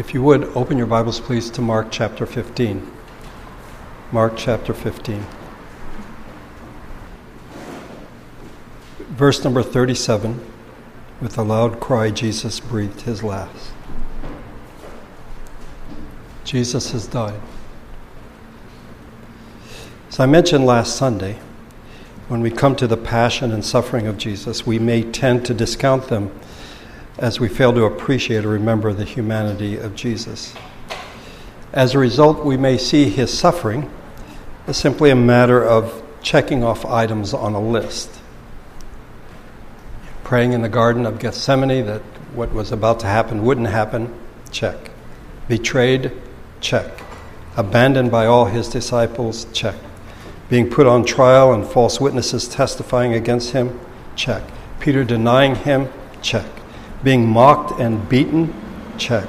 If 0.00 0.14
you 0.14 0.22
would, 0.22 0.44
open 0.56 0.78
your 0.78 0.86
Bibles, 0.86 1.20
please, 1.20 1.50
to 1.50 1.60
Mark 1.60 1.88
chapter 1.90 2.24
15. 2.24 2.90
Mark 4.10 4.32
chapter 4.34 4.72
15. 4.72 5.26
Verse 9.10 9.44
number 9.44 9.62
37 9.62 10.40
With 11.20 11.36
a 11.36 11.42
loud 11.42 11.80
cry, 11.80 12.10
Jesus 12.10 12.60
breathed 12.60 13.02
his 13.02 13.22
last. 13.22 13.72
Jesus 16.44 16.92
has 16.92 17.06
died. 17.06 17.42
As 20.08 20.18
I 20.18 20.24
mentioned 20.24 20.64
last 20.64 20.96
Sunday, 20.96 21.38
when 22.28 22.40
we 22.40 22.50
come 22.50 22.74
to 22.76 22.86
the 22.86 22.96
passion 22.96 23.52
and 23.52 23.62
suffering 23.62 24.06
of 24.06 24.16
Jesus, 24.16 24.66
we 24.66 24.78
may 24.78 25.02
tend 25.02 25.44
to 25.44 25.52
discount 25.52 26.08
them 26.08 26.30
as 27.20 27.38
we 27.38 27.48
fail 27.48 27.72
to 27.74 27.84
appreciate 27.84 28.46
or 28.46 28.48
remember 28.48 28.92
the 28.94 29.04
humanity 29.04 29.76
of 29.76 29.94
Jesus. 29.94 30.54
As 31.72 31.94
a 31.94 31.98
result, 31.98 32.44
we 32.44 32.56
may 32.56 32.78
see 32.78 33.10
his 33.10 33.36
suffering 33.36 33.90
as 34.66 34.78
simply 34.78 35.10
a 35.10 35.16
matter 35.16 35.62
of 35.62 36.02
checking 36.22 36.64
off 36.64 36.84
items 36.86 37.34
on 37.34 37.54
a 37.54 37.60
list. 37.60 38.10
Praying 40.24 40.54
in 40.54 40.62
the 40.62 40.68
Garden 40.68 41.04
of 41.04 41.18
Gethsemane 41.18 41.84
that 41.86 42.00
what 42.34 42.52
was 42.52 42.72
about 42.72 43.00
to 43.00 43.06
happen 43.06 43.44
wouldn't 43.44 43.66
happen, 43.66 44.18
check. 44.50 44.90
Betrayed, 45.46 46.12
check. 46.60 47.02
Abandoned 47.56 48.10
by 48.10 48.26
all 48.26 48.46
his 48.46 48.68
disciples, 48.68 49.46
check. 49.52 49.74
Being 50.48 50.70
put 50.70 50.86
on 50.86 51.04
trial 51.04 51.52
and 51.52 51.66
false 51.66 52.00
witnesses 52.00 52.48
testifying 52.48 53.12
against 53.12 53.50
him, 53.50 53.78
check. 54.16 54.42
Peter 54.78 55.04
denying 55.04 55.54
him, 55.54 55.88
check. 56.22 56.46
Being 57.02 57.26
mocked 57.28 57.80
and 57.80 58.08
beaten? 58.08 58.52
Check. 58.98 59.28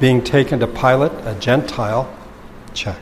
Being 0.00 0.24
taken 0.24 0.60
to 0.60 0.66
Pilate, 0.66 1.12
a 1.24 1.36
Gentile? 1.38 2.12
Check. 2.72 2.98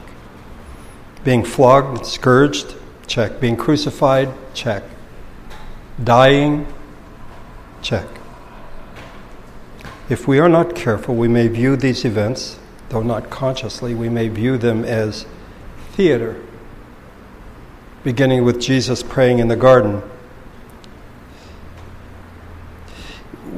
Being 1.23 1.45
flogged, 1.45 2.05
scourged? 2.05 2.75
Check. 3.07 3.41
Being 3.41 3.57
crucified? 3.57 4.31
Check. 4.53 4.83
Dying? 6.03 6.67
Check. 7.83 8.07
If 10.09 10.27
we 10.27 10.41
are 10.41 10.49
not 10.49 10.75
careful, 10.75 11.15
we 11.15 11.29
may 11.29 11.49
view 11.49 11.77
these 11.77 12.05
events, 12.05 12.59
though 12.89 13.03
not 13.03 13.31
consciously, 13.31 13.95
we 13.95 14.09
may 14.09 14.29
view 14.29 14.59
them 14.59 14.85
as 14.85 15.27
theater, 15.93 16.43
beginning 18.03 18.45
with 18.45 18.61
Jesus 18.61 19.03
praying 19.03 19.39
in 19.39 19.49
the 19.49 19.57
garden 19.57 20.03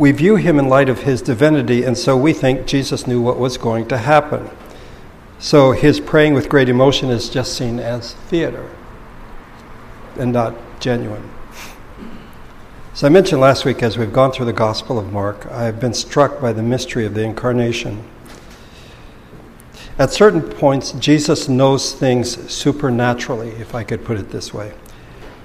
we 0.01 0.13
view 0.13 0.37
him 0.37 0.59
in 0.59 0.67
light 0.67 0.89
of 0.89 1.01
his 1.01 1.21
divinity, 1.21 1.85
and 1.85 1.97
so 1.97 2.17
we 2.17 2.33
think 2.33 2.67
Jesus 2.67 3.07
knew 3.07 3.21
what 3.21 3.39
was 3.39 3.59
going 3.59 3.87
to 3.89 3.99
happen. 3.99 4.49
So 5.39 5.73
his 5.73 6.01
praying 6.01 6.33
with 6.33 6.49
great 6.49 6.71
emotion 6.71 7.11
is 7.11 7.29
just 7.29 7.55
seen 7.55 7.79
as 7.79 8.15
theater 8.15 8.71
and 10.19 10.33
not 10.33 10.57
genuine. 10.81 11.31
As 12.95 13.05
I 13.05 13.11
mentioned 13.11 13.43
last 13.43 13.67
week, 13.67 13.83
as 13.83 13.99
we've 13.99 14.11
gone 14.11 14.33
through 14.33 14.47
the 14.47 14.55
Gospel 14.55 14.99
of 14.99 15.13
Mark, 15.13 15.45
I 15.53 15.65
have 15.65 15.79
been 15.79 15.93
struck 15.93 16.41
by 16.41 16.55
the 16.55 16.63
mystery 16.63 17.05
of 17.05 17.13
the 17.13 17.23
incarnation. 17.23 18.03
At 19.99 20.13
certain 20.13 20.41
points, 20.41 20.93
Jesus 20.93 21.47
knows 21.47 21.93
things 21.93 22.51
supernaturally, 22.51 23.51
if 23.51 23.75
I 23.75 23.85
could 23.85 24.07
put 24.07 24.17
it 24.17 24.31
this 24.31 24.55
way. 24.55 24.73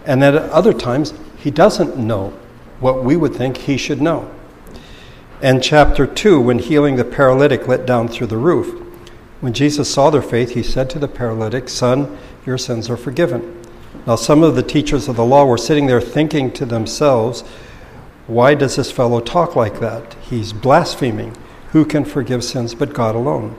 And 0.06 0.24
then 0.24 0.34
at 0.34 0.50
other 0.50 0.72
times, 0.72 1.14
he 1.40 1.52
doesn't 1.52 1.98
know 1.98 2.30
what 2.80 3.04
we 3.04 3.18
would 3.18 3.36
think 3.36 3.58
he 3.58 3.76
should 3.76 4.02
know 4.02 4.32
and 5.42 5.62
chapter 5.62 6.08
2, 6.08 6.40
when 6.40 6.60
healing 6.60 6.96
the 6.96 7.04
paralytic 7.04 7.68
let 7.68 7.86
down 7.86 8.08
through 8.08 8.28
the 8.28 8.38
roof. 8.38 8.82
When 9.42 9.52
Jesus 9.54 9.94
saw 9.94 10.10
their 10.10 10.22
faith, 10.22 10.52
he 10.52 10.64
said 10.64 10.90
to 10.92 11.00
the 11.00 11.10
paralytic, 11.10 11.68
Son, 11.68 12.18
your 12.46 12.58
sins 12.58 12.90
are 12.90 12.98
forgiven. 12.98 13.62
Now, 14.08 14.16
some 14.16 14.44
of 14.44 14.56
the 14.56 14.64
teachers 14.64 15.08
of 15.08 15.18
the 15.18 15.26
law 15.26 15.46
were 15.46 15.58
sitting 15.58 15.88
there 15.88 16.00
thinking 16.00 16.52
to 16.54 16.66
themselves, 16.66 17.42
Why 18.28 18.56
does 18.56 18.78
this 18.78 18.92
fellow 18.92 19.20
talk 19.20 19.56
like 19.56 19.80
that? 19.82 20.14
He's 20.22 20.54
blaspheming. 20.54 21.36
Who 21.72 21.84
can 21.84 22.06
forgive 22.06 22.44
sins 22.44 22.74
but 22.74 22.94
God 22.94 23.16
alone? 23.16 23.58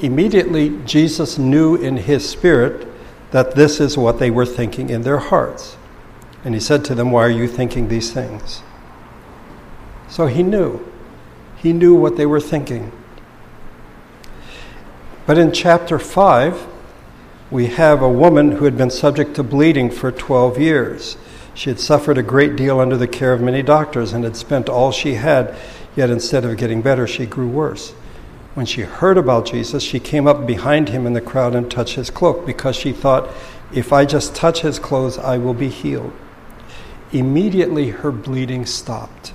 Immediately, 0.00 0.80
Jesus 0.86 1.38
knew 1.38 1.76
in 1.76 1.98
his 1.98 2.28
spirit 2.28 2.88
that 3.30 3.54
this 3.54 3.78
is 3.78 3.98
what 3.98 4.18
they 4.18 4.30
were 4.30 4.46
thinking 4.46 4.88
in 4.88 5.02
their 5.02 5.18
hearts. 5.18 5.76
And 6.44 6.54
he 6.54 6.60
said 6.60 6.84
to 6.86 6.94
them, 6.94 7.10
Why 7.10 7.24
are 7.24 7.30
you 7.30 7.46
thinking 7.46 7.88
these 7.88 8.10
things? 8.10 8.62
So 10.08 10.26
he 10.26 10.42
knew. 10.42 10.93
He 11.64 11.72
knew 11.72 11.94
what 11.94 12.18
they 12.18 12.26
were 12.26 12.42
thinking. 12.42 12.92
But 15.24 15.38
in 15.38 15.50
chapter 15.50 15.98
5, 15.98 16.66
we 17.50 17.68
have 17.68 18.02
a 18.02 18.08
woman 18.08 18.52
who 18.52 18.66
had 18.66 18.76
been 18.76 18.90
subject 18.90 19.34
to 19.36 19.42
bleeding 19.42 19.90
for 19.90 20.12
12 20.12 20.60
years. 20.60 21.16
She 21.54 21.70
had 21.70 21.80
suffered 21.80 22.18
a 22.18 22.22
great 22.22 22.54
deal 22.54 22.80
under 22.80 22.98
the 22.98 23.08
care 23.08 23.32
of 23.32 23.40
many 23.40 23.62
doctors 23.62 24.12
and 24.12 24.24
had 24.24 24.36
spent 24.36 24.68
all 24.68 24.92
she 24.92 25.14
had, 25.14 25.54
yet 25.96 26.10
instead 26.10 26.44
of 26.44 26.58
getting 26.58 26.82
better, 26.82 27.06
she 27.06 27.24
grew 27.24 27.48
worse. 27.48 27.92
When 28.52 28.66
she 28.66 28.82
heard 28.82 29.16
about 29.16 29.46
Jesus, 29.46 29.82
she 29.82 29.98
came 29.98 30.26
up 30.26 30.46
behind 30.46 30.90
him 30.90 31.06
in 31.06 31.14
the 31.14 31.22
crowd 31.22 31.54
and 31.54 31.70
touched 31.70 31.94
his 31.94 32.10
cloak 32.10 32.44
because 32.44 32.76
she 32.76 32.92
thought, 32.92 33.26
if 33.72 33.90
I 33.90 34.04
just 34.04 34.36
touch 34.36 34.60
his 34.60 34.78
clothes, 34.78 35.16
I 35.16 35.38
will 35.38 35.54
be 35.54 35.70
healed. 35.70 36.12
Immediately, 37.10 37.88
her 37.88 38.12
bleeding 38.12 38.66
stopped 38.66 39.32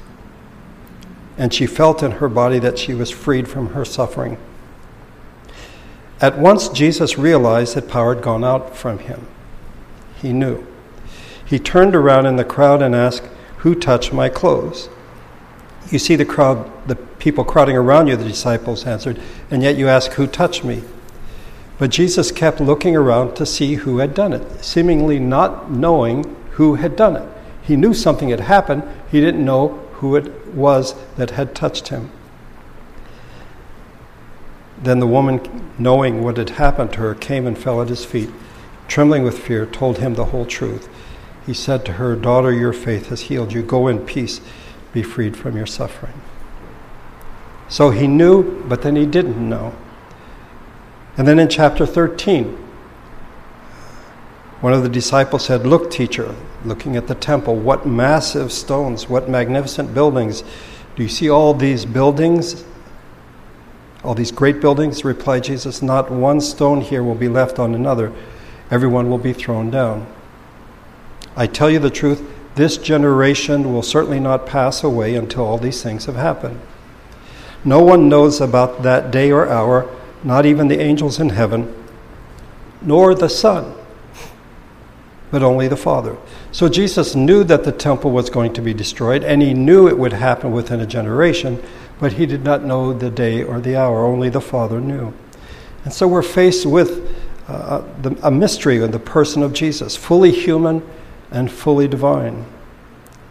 and 1.39 1.53
she 1.53 1.65
felt 1.65 2.03
in 2.03 2.11
her 2.11 2.27
body 2.27 2.59
that 2.59 2.77
she 2.77 2.93
was 2.93 3.09
freed 3.09 3.47
from 3.47 3.69
her 3.69 3.85
suffering. 3.85 4.37
At 6.19 6.37
once, 6.37 6.67
Jesus 6.67 7.17
realized 7.17 7.75
that 7.75 7.87
power 7.87 8.13
had 8.13 8.21
gone 8.23 8.43
out 8.43 8.75
from 8.75 8.99
him. 8.99 9.25
He 10.21 10.33
knew. 10.33 10.67
He 11.45 11.57
turned 11.57 11.95
around 11.95 12.25
in 12.25 12.35
the 12.35 12.43
crowd 12.43 12.81
and 12.81 12.93
asked, 12.93 13.23
Who 13.59 13.73
touched 13.73 14.11
my 14.11 14.27
clothes? 14.27 14.89
You 15.89 15.97
see 15.97 16.17
the 16.17 16.25
crowd, 16.25 16.69
the 16.89 16.97
people 16.97 17.45
crowding 17.45 17.77
around 17.77 18.07
you, 18.07 18.17
the 18.17 18.25
disciples 18.25 18.85
answered, 18.85 19.17
and 19.49 19.63
yet 19.63 19.77
you 19.77 19.87
ask, 19.87 20.11
Who 20.11 20.27
touched 20.27 20.65
me? 20.65 20.83
But 21.77 21.89
Jesus 21.89 22.33
kept 22.33 22.59
looking 22.59 22.97
around 22.97 23.37
to 23.37 23.45
see 23.45 23.75
who 23.75 23.99
had 23.99 24.13
done 24.13 24.33
it, 24.33 24.63
seemingly 24.63 25.19
not 25.19 25.71
knowing 25.71 26.35
who 26.51 26.75
had 26.75 26.97
done 26.97 27.15
it. 27.15 27.29
He 27.61 27.77
knew 27.77 27.93
something 27.93 28.27
had 28.27 28.41
happened, 28.41 28.83
he 29.09 29.21
didn't 29.21 29.45
know 29.45 29.88
who 29.99 30.15
it 30.15 30.47
was 30.53 30.95
that 31.17 31.31
had 31.31 31.53
touched 31.53 31.89
him. 31.89 32.09
Then 34.81 34.99
the 34.99 35.07
woman, 35.07 35.71
knowing 35.77 36.23
what 36.23 36.37
had 36.37 36.51
happened 36.51 36.93
to 36.93 36.99
her, 36.99 37.15
came 37.15 37.45
and 37.45 37.57
fell 37.57 37.81
at 37.81 37.89
his 37.89 38.05
feet. 38.05 38.29
Trembling 38.87 39.23
with 39.23 39.37
fear, 39.37 39.65
told 39.65 39.97
him 39.97 40.15
the 40.15 40.25
whole 40.25 40.45
truth. 40.45 40.89
He 41.45 41.53
said 41.53 41.85
to 41.85 41.93
her, 41.93 42.15
Daughter, 42.15 42.53
your 42.53 42.73
faith 42.73 43.07
has 43.09 43.21
healed 43.21 43.51
you. 43.51 43.61
Go 43.61 43.87
in 43.87 43.99
peace, 43.99 44.39
be 44.93 45.03
freed 45.03 45.35
from 45.35 45.57
your 45.57 45.65
suffering. 45.65 46.13
So 47.67 47.91
he 47.91 48.07
knew, 48.07 48.63
but 48.67 48.81
then 48.81 48.95
he 48.95 49.05
didn't 49.05 49.37
know. 49.37 49.75
And 51.17 51.27
then 51.27 51.39
in 51.39 51.49
chapter 51.49 51.85
13, 51.85 52.45
one 54.61 54.73
of 54.73 54.83
the 54.83 54.89
disciples 54.89 55.45
said, 55.45 55.67
Look, 55.67 55.91
teacher, 55.91 56.35
looking 56.65 56.95
at 56.95 57.07
the 57.07 57.15
temple, 57.15 57.55
what 57.55 57.85
massive 57.85 58.51
stones, 58.51 59.07
what 59.07 59.29
magnificent 59.29 59.93
buildings. 59.93 60.43
Do 60.95 61.03
you 61.03 61.09
see 61.09 61.29
all 61.29 61.53
these 61.53 61.85
buildings? 61.85 62.65
All 64.03 64.13
these 64.15 64.31
great 64.31 64.59
buildings? 64.59 65.03
Replied 65.05 65.45
Jesus, 65.45 65.81
Not 65.81 66.11
one 66.11 66.41
stone 66.41 66.81
here 66.81 67.03
will 67.03 67.15
be 67.15 67.29
left 67.29 67.59
on 67.59 67.73
another. 67.73 68.11
Everyone 68.71 69.09
will 69.09 69.17
be 69.17 69.33
thrown 69.33 69.69
down. 69.69 70.05
I 71.35 71.47
tell 71.47 71.69
you 71.69 71.79
the 71.79 71.89
truth, 71.89 72.21
this 72.55 72.77
generation 72.77 73.73
will 73.73 73.83
certainly 73.83 74.19
not 74.19 74.45
pass 74.45 74.83
away 74.83 75.15
until 75.15 75.45
all 75.45 75.57
these 75.57 75.81
things 75.81 76.05
have 76.05 76.15
happened. 76.15 76.59
No 77.63 77.81
one 77.81 78.09
knows 78.09 78.41
about 78.41 78.83
that 78.83 79.11
day 79.11 79.31
or 79.31 79.47
hour, 79.47 79.89
not 80.23 80.45
even 80.45 80.67
the 80.67 80.79
angels 80.79 81.19
in 81.19 81.29
heaven, 81.29 81.73
nor 82.81 83.15
the 83.15 83.29
Son 83.29 83.75
but 85.31 85.43
only 85.43 85.67
the 85.67 85.77
Father. 85.77 86.17
So 86.51 86.69
Jesus 86.69 87.15
knew 87.15 87.43
that 87.43 87.63
the 87.63 87.71
temple 87.71 88.11
was 88.11 88.29
going 88.29 88.53
to 88.53 88.61
be 88.61 88.73
destroyed, 88.73 89.23
and 89.23 89.41
he 89.41 89.53
knew 89.53 89.87
it 89.87 89.97
would 89.97 90.13
happen 90.13 90.51
within 90.51 90.79
a 90.79 90.87
generation, 90.87 91.61
but 91.99 92.13
he 92.13 92.25
did 92.25 92.43
not 92.43 92.63
know 92.63 92.93
the 92.93 93.09
day 93.09 93.43
or 93.43 93.59
the 93.59 93.75
hour. 93.75 94.05
Only 94.05 94.29
the 94.29 94.41
Father 94.41 94.79
knew. 94.79 95.13
And 95.83 95.93
so 95.93 96.07
we're 96.07 96.21
faced 96.21 96.65
with 96.65 97.15
uh, 97.47 97.83
the, 98.01 98.17
a 98.25 98.31
mystery 98.31 98.81
in 98.81 98.91
the 98.91 98.99
person 98.99 99.43
of 99.43 99.53
Jesus, 99.53 99.95
fully 99.95 100.31
human 100.31 100.87
and 101.31 101.51
fully 101.51 101.87
divine. 101.87 102.45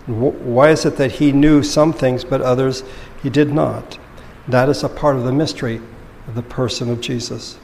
Why 0.07 0.71
is 0.71 0.85
it 0.87 0.97
that 0.97 1.13
he 1.13 1.33
knew 1.33 1.63
some 1.63 1.93
things, 1.93 2.25
but 2.25 2.41
others 2.41 2.83
he 3.23 3.29
did 3.29 3.53
not? 3.53 3.99
That 4.47 4.69
is 4.69 4.83
a 4.83 4.89
part 4.89 5.17
of 5.17 5.25
the 5.25 5.33
mystery 5.33 5.81
of 6.27 6.35
the 6.35 6.43
person 6.43 6.91
of 6.91 7.01
Jesus 7.01 7.59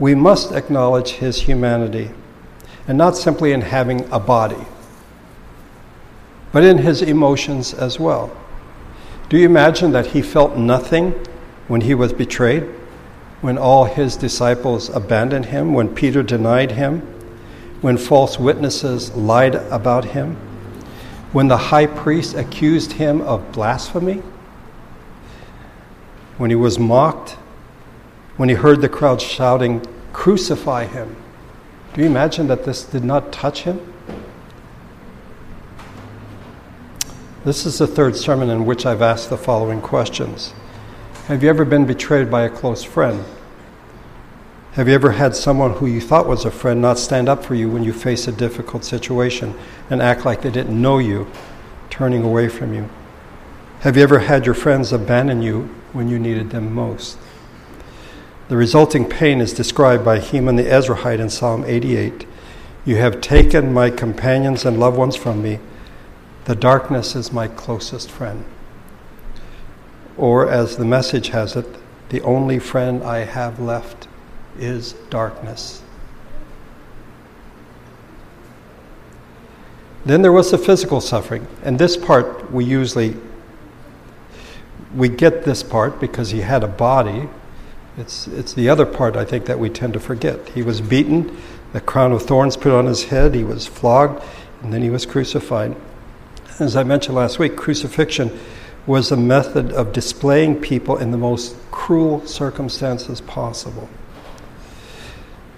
we 0.00 0.14
must 0.14 0.50
acknowledge 0.50 1.10
his 1.10 1.42
humanity, 1.42 2.10
and 2.88 2.96
not 2.96 3.16
simply 3.16 3.52
in 3.52 3.60
having 3.60 4.10
a 4.10 4.18
body, 4.18 4.66
but 6.52 6.64
in 6.64 6.78
his 6.78 7.02
emotions 7.02 7.74
as 7.74 8.00
well. 8.00 8.34
Do 9.28 9.36
you 9.36 9.44
imagine 9.44 9.92
that 9.92 10.06
he 10.06 10.22
felt 10.22 10.56
nothing 10.56 11.12
when 11.68 11.82
he 11.82 11.94
was 11.94 12.12
betrayed? 12.12 12.64
When 13.42 13.58
all 13.58 13.84
his 13.84 14.16
disciples 14.16 14.88
abandoned 14.88 15.46
him? 15.46 15.74
When 15.74 15.94
Peter 15.94 16.22
denied 16.22 16.72
him? 16.72 17.00
When 17.80 17.96
false 17.96 18.38
witnesses 18.38 19.14
lied 19.14 19.54
about 19.54 20.06
him? 20.06 20.36
When 21.32 21.48
the 21.48 21.56
high 21.56 21.86
priest 21.86 22.34
accused 22.34 22.92
him 22.92 23.20
of 23.20 23.52
blasphemy? 23.52 24.22
When 26.38 26.50
he 26.50 26.56
was 26.56 26.78
mocked? 26.78 27.36
When 28.40 28.48
he 28.48 28.54
heard 28.54 28.80
the 28.80 28.88
crowd 28.88 29.20
shouting, 29.20 29.84
Crucify 30.14 30.86
him? 30.86 31.14
Do 31.92 32.00
you 32.00 32.06
imagine 32.06 32.46
that 32.46 32.64
this 32.64 32.84
did 32.84 33.04
not 33.04 33.34
touch 33.34 33.64
him? 33.64 33.92
This 37.44 37.66
is 37.66 37.76
the 37.76 37.86
third 37.86 38.16
sermon 38.16 38.48
in 38.48 38.64
which 38.64 38.86
I've 38.86 39.02
asked 39.02 39.28
the 39.28 39.36
following 39.36 39.82
questions 39.82 40.54
Have 41.26 41.42
you 41.42 41.50
ever 41.50 41.66
been 41.66 41.84
betrayed 41.84 42.30
by 42.30 42.44
a 42.44 42.48
close 42.48 42.82
friend? 42.82 43.26
Have 44.72 44.88
you 44.88 44.94
ever 44.94 45.10
had 45.10 45.36
someone 45.36 45.72
who 45.72 45.84
you 45.84 46.00
thought 46.00 46.26
was 46.26 46.46
a 46.46 46.50
friend 46.50 46.80
not 46.80 46.98
stand 46.98 47.28
up 47.28 47.44
for 47.44 47.54
you 47.54 47.68
when 47.68 47.84
you 47.84 47.92
face 47.92 48.26
a 48.26 48.32
difficult 48.32 48.86
situation 48.86 49.54
and 49.90 50.00
act 50.00 50.24
like 50.24 50.40
they 50.40 50.50
didn't 50.50 50.80
know 50.80 50.96
you, 50.96 51.30
turning 51.90 52.22
away 52.22 52.48
from 52.48 52.72
you? 52.72 52.88
Have 53.80 53.98
you 53.98 54.02
ever 54.02 54.20
had 54.20 54.46
your 54.46 54.54
friends 54.54 54.94
abandon 54.94 55.42
you 55.42 55.68
when 55.92 56.08
you 56.08 56.18
needed 56.18 56.48
them 56.48 56.72
most? 56.72 57.18
The 58.50 58.56
resulting 58.56 59.08
pain 59.08 59.40
is 59.40 59.52
described 59.52 60.04
by 60.04 60.18
Heman 60.18 60.56
the 60.56 60.64
Ezrahite 60.64 61.20
in 61.20 61.30
Psalm 61.30 61.62
88. 61.64 62.26
You 62.84 62.96
have 62.96 63.20
taken 63.20 63.72
my 63.72 63.90
companions 63.90 64.64
and 64.64 64.80
loved 64.80 64.98
ones 64.98 65.14
from 65.14 65.40
me 65.40 65.60
the 66.46 66.56
darkness 66.56 67.14
is 67.14 67.32
my 67.32 67.46
closest 67.46 68.10
friend. 68.10 68.44
Or, 70.16 70.50
as 70.50 70.78
the 70.78 70.84
message 70.84 71.28
has 71.28 71.54
it, 71.54 71.64
the 72.08 72.20
only 72.22 72.58
friend 72.58 73.04
I 73.04 73.18
have 73.18 73.60
left 73.60 74.08
is 74.58 74.94
darkness. 75.10 75.80
Then 80.04 80.22
there 80.22 80.32
was 80.32 80.50
the 80.50 80.58
physical 80.58 81.00
suffering, 81.00 81.46
and 81.62 81.78
this 81.78 81.96
part 81.96 82.50
we 82.50 82.64
usually 82.64 83.14
we 84.92 85.08
get 85.08 85.44
this 85.44 85.62
part 85.62 86.00
because 86.00 86.30
he 86.30 86.40
had 86.40 86.64
a 86.64 86.68
body. 86.68 87.28
It's 87.96 88.26
it's 88.28 88.52
the 88.52 88.68
other 88.68 88.86
part 88.86 89.16
I 89.16 89.24
think 89.24 89.46
that 89.46 89.58
we 89.58 89.68
tend 89.68 89.92
to 89.94 90.00
forget. 90.00 90.48
He 90.50 90.62
was 90.62 90.80
beaten, 90.80 91.36
the 91.72 91.80
crown 91.80 92.12
of 92.12 92.22
thorns 92.22 92.56
put 92.56 92.72
on 92.72 92.86
his 92.86 93.04
head, 93.04 93.34
he 93.34 93.44
was 93.44 93.66
flogged, 93.66 94.22
and 94.62 94.72
then 94.72 94.82
he 94.82 94.90
was 94.90 95.06
crucified. 95.06 95.76
As 96.58 96.76
I 96.76 96.82
mentioned 96.82 97.16
last 97.16 97.38
week, 97.38 97.56
crucifixion 97.56 98.38
was 98.86 99.12
a 99.12 99.16
method 99.16 99.72
of 99.72 99.92
displaying 99.92 100.60
people 100.60 100.96
in 100.96 101.10
the 101.10 101.18
most 101.18 101.56
cruel 101.70 102.26
circumstances 102.26 103.20
possible. 103.20 103.88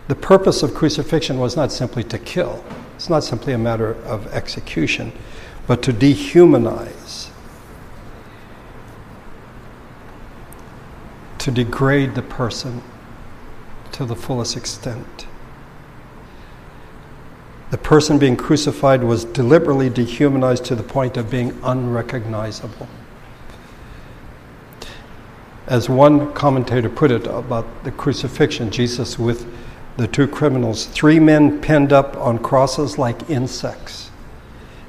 The 0.08 0.14
purpose 0.14 0.62
of 0.62 0.74
crucifixion 0.74 1.38
was 1.38 1.56
not 1.56 1.72
simply 1.72 2.04
to 2.04 2.18
kill, 2.18 2.64
it's 2.96 3.08
not 3.08 3.24
simply 3.24 3.52
a 3.52 3.58
matter 3.58 3.94
of 4.04 4.26
execution, 4.34 5.12
but 5.66 5.82
to 5.82 5.92
dehumanize, 5.92 7.30
to 11.42 11.50
degrade 11.50 12.14
the 12.14 12.22
person 12.22 12.80
to 13.90 14.04
the 14.04 14.14
fullest 14.14 14.56
extent. 14.56 15.26
The 17.72 17.78
person 17.78 18.16
being 18.16 18.36
crucified 18.36 19.02
was 19.02 19.24
deliberately 19.24 19.90
dehumanized 19.90 20.64
to 20.66 20.76
the 20.76 20.84
point 20.84 21.16
of 21.16 21.32
being 21.32 21.58
unrecognizable. 21.64 22.86
As 25.66 25.88
one 25.88 26.32
commentator 26.32 26.88
put 26.88 27.10
it 27.10 27.26
about 27.26 27.82
the 27.82 27.90
crucifixion, 27.90 28.70
Jesus 28.70 29.18
with 29.18 29.44
the 29.96 30.06
two 30.06 30.28
criminals, 30.28 30.86
three 30.86 31.18
men 31.18 31.60
pinned 31.60 31.92
up 31.92 32.16
on 32.16 32.38
crosses 32.38 32.98
like 32.98 33.28
insects, 33.28 34.12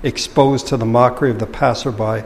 exposed 0.04 0.68
to 0.68 0.78
the 0.78 0.86
mockery 0.86 1.32
of 1.32 1.40
the 1.40 1.48
passerby 1.48 2.24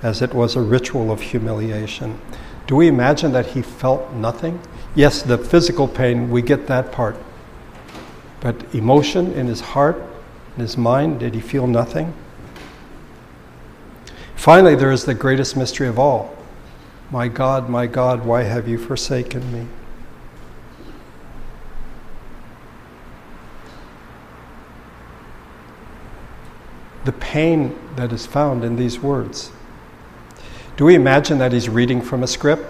as 0.00 0.22
it 0.22 0.32
was 0.32 0.54
a 0.54 0.62
ritual 0.62 1.10
of 1.10 1.20
humiliation. 1.20 2.20
Do 2.66 2.76
we 2.76 2.88
imagine 2.88 3.32
that 3.32 3.46
he 3.46 3.62
felt 3.62 4.12
nothing? 4.12 4.60
Yes, 4.94 5.22
the 5.22 5.36
physical 5.36 5.86
pain, 5.86 6.30
we 6.30 6.40
get 6.40 6.66
that 6.68 6.92
part. 6.92 7.16
But 8.40 8.74
emotion 8.74 9.32
in 9.32 9.46
his 9.46 9.60
heart, 9.60 10.02
in 10.56 10.62
his 10.62 10.76
mind, 10.76 11.20
did 11.20 11.34
he 11.34 11.40
feel 11.40 11.66
nothing? 11.66 12.14
Finally, 14.36 14.76
there 14.76 14.92
is 14.92 15.04
the 15.04 15.14
greatest 15.14 15.56
mystery 15.56 15.88
of 15.88 15.98
all 15.98 16.36
My 17.10 17.28
God, 17.28 17.68
my 17.68 17.86
God, 17.86 18.24
why 18.24 18.42
have 18.42 18.68
you 18.68 18.78
forsaken 18.78 19.52
me? 19.52 19.66
The 27.04 27.12
pain 27.12 27.78
that 27.96 28.12
is 28.12 28.26
found 28.26 28.64
in 28.64 28.76
these 28.76 29.00
words. 29.00 29.50
Do 30.76 30.84
we 30.84 30.94
imagine 30.94 31.38
that 31.38 31.52
he's 31.52 31.68
reading 31.68 32.02
from 32.02 32.22
a 32.22 32.26
script? 32.26 32.64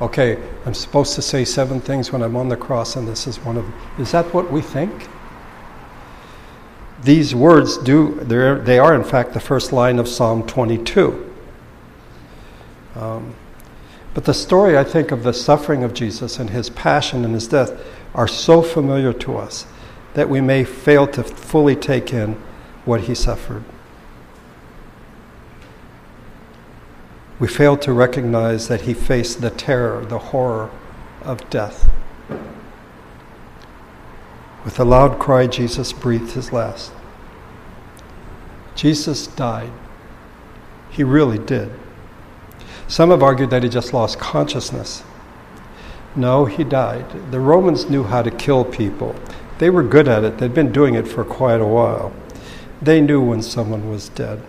okay, 0.00 0.42
I'm 0.64 0.74
supposed 0.74 1.14
to 1.14 1.22
say 1.22 1.44
seven 1.44 1.80
things 1.80 2.12
when 2.12 2.22
I'm 2.22 2.36
on 2.36 2.48
the 2.48 2.56
cross, 2.56 2.96
and 2.96 3.08
this 3.08 3.26
is 3.26 3.38
one 3.40 3.56
of 3.56 3.64
them. 3.64 3.74
Is 3.98 4.12
that 4.12 4.32
what 4.34 4.50
we 4.50 4.60
think? 4.60 5.08
These 7.02 7.34
words 7.34 7.78
do, 7.78 8.14
they 8.24 8.78
are 8.78 8.94
in 8.94 9.04
fact 9.04 9.32
the 9.32 9.40
first 9.40 9.72
line 9.72 9.98
of 9.98 10.08
Psalm 10.08 10.46
22. 10.46 11.34
Um, 12.94 13.34
but 14.14 14.24
the 14.24 14.34
story, 14.34 14.78
I 14.78 14.84
think, 14.84 15.12
of 15.12 15.22
the 15.22 15.32
suffering 15.32 15.84
of 15.84 15.92
Jesus 15.92 16.38
and 16.38 16.50
his 16.50 16.70
passion 16.70 17.24
and 17.24 17.34
his 17.34 17.46
death 17.46 17.72
are 18.14 18.26
so 18.28 18.62
familiar 18.62 19.12
to 19.12 19.36
us 19.36 19.66
that 20.14 20.28
we 20.28 20.40
may 20.40 20.64
fail 20.64 21.06
to 21.08 21.22
fully 21.22 21.76
take 21.76 22.12
in 22.12 22.32
what 22.86 23.02
he 23.02 23.14
suffered. 23.14 23.62
We 27.38 27.46
fail 27.46 27.76
to 27.76 27.92
recognize 27.92 28.68
that 28.68 28.82
he 28.82 28.94
faced 28.94 29.40
the 29.40 29.50
terror, 29.50 30.04
the 30.04 30.18
horror 30.18 30.70
of 31.22 31.48
death. 31.50 31.90
With 34.64 34.80
a 34.80 34.84
loud 34.84 35.18
cry, 35.18 35.46
Jesus 35.46 35.92
breathed 35.92 36.32
his 36.32 36.52
last. 36.52 36.92
Jesus 38.74 39.26
died. 39.26 39.70
He 40.90 41.04
really 41.04 41.38
did. 41.38 41.70
Some 42.88 43.10
have 43.10 43.22
argued 43.22 43.50
that 43.50 43.62
he 43.62 43.68
just 43.68 43.92
lost 43.92 44.18
consciousness. 44.18 45.02
No, 46.14 46.46
he 46.46 46.64
died. 46.64 47.30
The 47.30 47.40
Romans 47.40 47.90
knew 47.90 48.04
how 48.04 48.22
to 48.22 48.30
kill 48.30 48.64
people. 48.64 49.14
They 49.58 49.70
were 49.70 49.82
good 49.82 50.08
at 50.08 50.24
it, 50.24 50.38
they'd 50.38 50.54
been 50.54 50.72
doing 50.72 50.94
it 50.94 51.06
for 51.06 51.24
quite 51.24 51.60
a 51.60 51.66
while. 51.66 52.12
They 52.80 53.00
knew 53.00 53.20
when 53.20 53.42
someone 53.42 53.90
was 53.90 54.08
dead. 54.10 54.42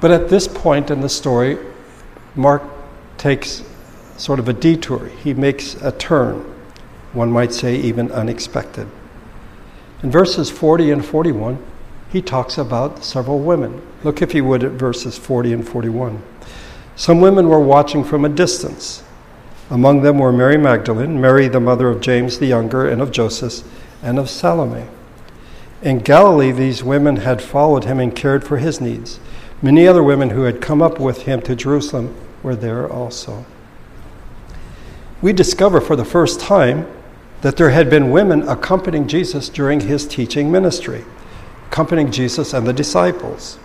But 0.00 0.10
at 0.10 0.28
this 0.28 0.48
point 0.48 0.90
in 0.90 1.00
the 1.00 1.08
story, 1.08 1.58
Mark 2.34 2.62
takes 3.18 3.62
sort 4.16 4.38
of 4.38 4.48
a 4.48 4.52
detour. 4.52 5.06
He 5.06 5.34
makes 5.34 5.74
a 5.76 5.92
turn, 5.92 6.38
one 7.12 7.30
might 7.30 7.52
say 7.52 7.76
even 7.76 8.10
unexpected. 8.12 8.88
In 10.02 10.10
verses 10.10 10.50
40 10.50 10.90
and 10.90 11.04
41, 11.04 11.62
he 12.10 12.22
talks 12.22 12.56
about 12.58 13.04
several 13.04 13.38
women. 13.38 13.82
Look, 14.02 14.22
if 14.22 14.34
you 14.34 14.44
would, 14.44 14.64
at 14.64 14.72
verses 14.72 15.18
40 15.18 15.52
and 15.52 15.68
41. 15.68 16.22
Some 16.96 17.20
women 17.20 17.48
were 17.48 17.60
watching 17.60 18.02
from 18.02 18.24
a 18.24 18.28
distance. 18.28 19.02
Among 19.70 20.02
them 20.02 20.18
were 20.18 20.32
Mary 20.32 20.56
Magdalene, 20.56 21.20
Mary, 21.20 21.46
the 21.48 21.60
mother 21.60 21.88
of 21.88 22.00
James 22.00 22.38
the 22.38 22.46
Younger, 22.46 22.88
and 22.88 23.00
of 23.00 23.12
Joseph, 23.12 23.62
and 24.02 24.18
of 24.18 24.28
Salome. 24.28 24.86
In 25.82 25.98
Galilee, 25.98 26.52
these 26.52 26.82
women 26.82 27.16
had 27.16 27.40
followed 27.40 27.84
him 27.84 28.00
and 28.00 28.14
cared 28.14 28.44
for 28.44 28.58
his 28.58 28.80
needs. 28.80 29.20
Many 29.62 29.86
other 29.86 30.02
women 30.02 30.30
who 30.30 30.42
had 30.42 30.60
come 30.60 30.80
up 30.80 30.98
with 30.98 31.22
him 31.22 31.42
to 31.42 31.54
Jerusalem 31.54 32.14
were 32.42 32.56
there 32.56 32.90
also. 32.90 33.44
We 35.20 35.34
discover 35.34 35.80
for 35.80 35.96
the 35.96 36.04
first 36.04 36.40
time 36.40 36.86
that 37.42 37.56
there 37.56 37.70
had 37.70 37.90
been 37.90 38.10
women 38.10 38.48
accompanying 38.48 39.06
Jesus 39.06 39.48
during 39.48 39.80
his 39.80 40.06
teaching 40.06 40.50
ministry, 40.50 41.04
accompanying 41.66 42.10
Jesus 42.10 42.54
and 42.54 42.66
the 42.66 42.72
disciples. 42.72 43.56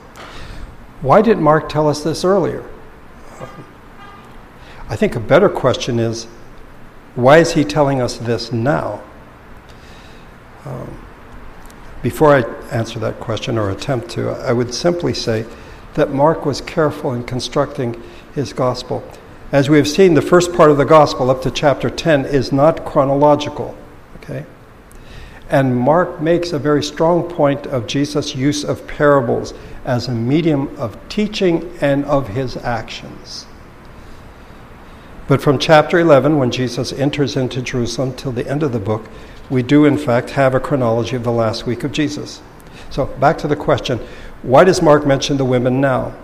Why 1.02 1.22
didn't 1.22 1.44
Mark 1.44 1.70
tell 1.70 1.88
us 1.88 2.04
this 2.04 2.26
earlier? 2.26 2.64
I 4.90 4.96
think 4.96 5.16
a 5.16 5.20
better 5.20 5.50
question 5.50 6.00
is 6.00 6.26
why 7.16 7.38
is 7.38 7.54
he 7.54 7.64
telling 7.64 8.02
us 8.02 8.18
this 8.18 8.52
now? 8.52 9.02
Um, 10.66 11.06
before 12.02 12.36
I 12.36 12.42
answer 12.72 13.00
that 13.00 13.20
question 13.20 13.58
or 13.58 13.70
attempt 13.70 14.10
to, 14.12 14.32
I 14.32 14.52
would 14.52 14.74
simply 14.74 15.14
say 15.14 15.46
that 15.96 16.14
Mark 16.14 16.46
was 16.46 16.62
careful 16.62 17.14
in 17.14 17.24
constructing 17.24 18.02
his 18.34 18.54
gospel. 18.54 19.04
As 19.52 19.70
we 19.70 19.78
have 19.78 19.88
seen, 19.88 20.14
the 20.14 20.22
first 20.22 20.54
part 20.54 20.72
of 20.72 20.78
the 20.78 20.86
gospel 20.86 21.30
up 21.30 21.42
to 21.44 21.52
chapter 21.52 21.90
10 21.90 22.26
is 22.26 22.52
not 22.52 22.86
chronological, 22.86 23.76
okay? 24.18 24.46
And 25.50 25.78
Mark 25.78 26.22
makes 26.22 26.52
a 26.52 26.60
very 26.60 26.84
strong 26.84 27.30
point 27.30 27.66
of 27.68 27.88
Jesus' 27.88 28.36
use 28.36 28.64
of 28.64 28.88
parables 28.88 29.54
as 29.86 30.08
a 30.08 30.12
medium 30.12 30.76
of 30.78 30.98
teaching 31.08 31.72
and 31.80 32.04
of 32.06 32.30
his 32.30 32.58
actions. 32.58 33.46
But 35.28 35.42
from 35.42 35.58
chapter 35.58 36.00
11, 36.00 36.38
when 36.38 36.52
Jesus 36.52 36.92
enters 36.94 37.36
into 37.36 37.62
Jerusalem, 37.62 38.14
till 38.16 38.32
the 38.32 38.48
end 38.48 38.64
of 38.64 38.72
the 38.72 38.80
book, 38.80 39.08
we 39.50 39.64
do 39.64 39.86
in 39.86 39.98
fact 39.98 40.32
have 40.32 40.54
a 40.54 40.60
chronology 40.60 41.16
of 41.16 41.24
the 41.24 41.32
last 41.32 41.66
week 41.66 41.84
of 41.84 41.92
Jesus. 41.92 42.42
So, 42.90 43.06
back 43.06 43.38
to 43.40 43.48
the 43.48 43.56
question 43.56 44.00
why 44.46 44.64
does 44.64 44.80
Mark 44.80 45.08
mention 45.08 45.38
the 45.38 45.46
women 45.46 45.82
now? 45.82 46.16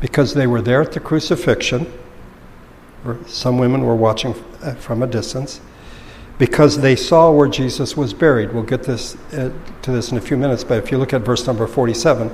Because 0.00 0.32
they 0.32 0.46
were 0.46 0.62
there 0.62 0.80
at 0.80 0.92
the 0.92 1.00
crucifixion, 1.00 1.92
some 3.26 3.58
women 3.58 3.84
were 3.84 3.94
watching 3.94 4.34
uh, 4.62 4.74
from 4.76 5.02
a 5.02 5.06
distance 5.06 5.60
because 6.38 6.80
they 6.80 6.96
saw 6.96 7.30
where 7.30 7.46
Jesus 7.46 7.94
was 7.94 8.14
buried. 8.14 8.52
We'll 8.52 8.62
get 8.62 8.84
this 8.84 9.16
uh, 9.34 9.52
to 9.82 9.92
this 9.92 10.10
in 10.10 10.16
a 10.16 10.20
few 10.20 10.38
minutes, 10.38 10.64
but 10.64 10.82
if 10.82 10.90
you 10.90 10.96
look 10.96 11.12
at 11.12 11.20
verse 11.22 11.46
number 11.46 11.66
47, 11.66 12.30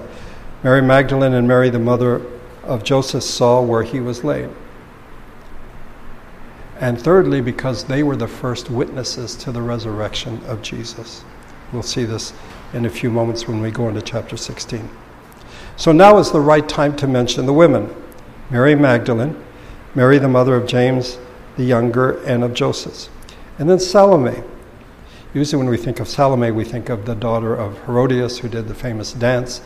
Mary 0.63 0.83
Magdalene 0.83 1.35
and 1.35 1.49
Mary, 1.49 1.69
the 1.69 1.81
mother 1.81 2.25
of 2.63 2.85
Joseph, 2.85 3.25
saw 3.25 3.61
where 3.61 3.83
he 3.83 3.99
was 3.99 4.23
laid. 4.23 4.51
And 6.79 7.01
thirdly, 7.01 7.41
because 7.41 7.85
they 7.85 8.05
were 8.05 8.17
the 8.17 8.29
first 8.29 8.71
witnesses 8.71 9.35
to 9.37 9.51
the 9.51 9.63
resurrection 9.63 10.41
of 10.47 10.63
Jesus. 10.63 11.25
We'll 11.73 11.83
see 11.83 12.05
this 12.05 12.33
in 12.73 12.85
a 12.85 12.91
few 12.91 13.11
moments 13.11 13.47
when 13.47 13.61
we 13.61 13.71
go 13.71 13.89
into 13.89 14.03
chapter 14.03 14.37
16. 14.37 14.89
So 15.77 15.93
now 15.93 16.19
is 16.19 16.31
the 16.31 16.41
right 16.41 16.69
time 16.69 16.97
to 16.97 17.07
mention 17.07 17.47
the 17.47 17.53
women 17.53 17.95
Mary 18.51 18.75
Magdalene, 18.75 19.43
Mary, 19.95 20.19
the 20.19 20.29
mother 20.29 20.55
of 20.57 20.67
James 20.67 21.19
the 21.57 21.65
younger, 21.65 22.23
and 22.25 22.43
of 22.43 22.55
Joseph. 22.55 23.09
And 23.59 23.69
then 23.69 23.79
Salome. 23.79 24.43
Usually, 25.35 25.59
when 25.59 25.71
we 25.71 25.77
think 25.77 26.01
of 26.01 26.09
Salome, 26.09 26.51
we 26.51 26.65
think 26.65 26.89
of 26.89 27.07
the 27.07 27.15
daughter 27.15 27.55
of 27.55 27.79
Herodias 27.87 28.39
who 28.39 28.49
did 28.49 28.69
the 28.69 28.75
famous 28.75 29.13
dance. 29.13 29.61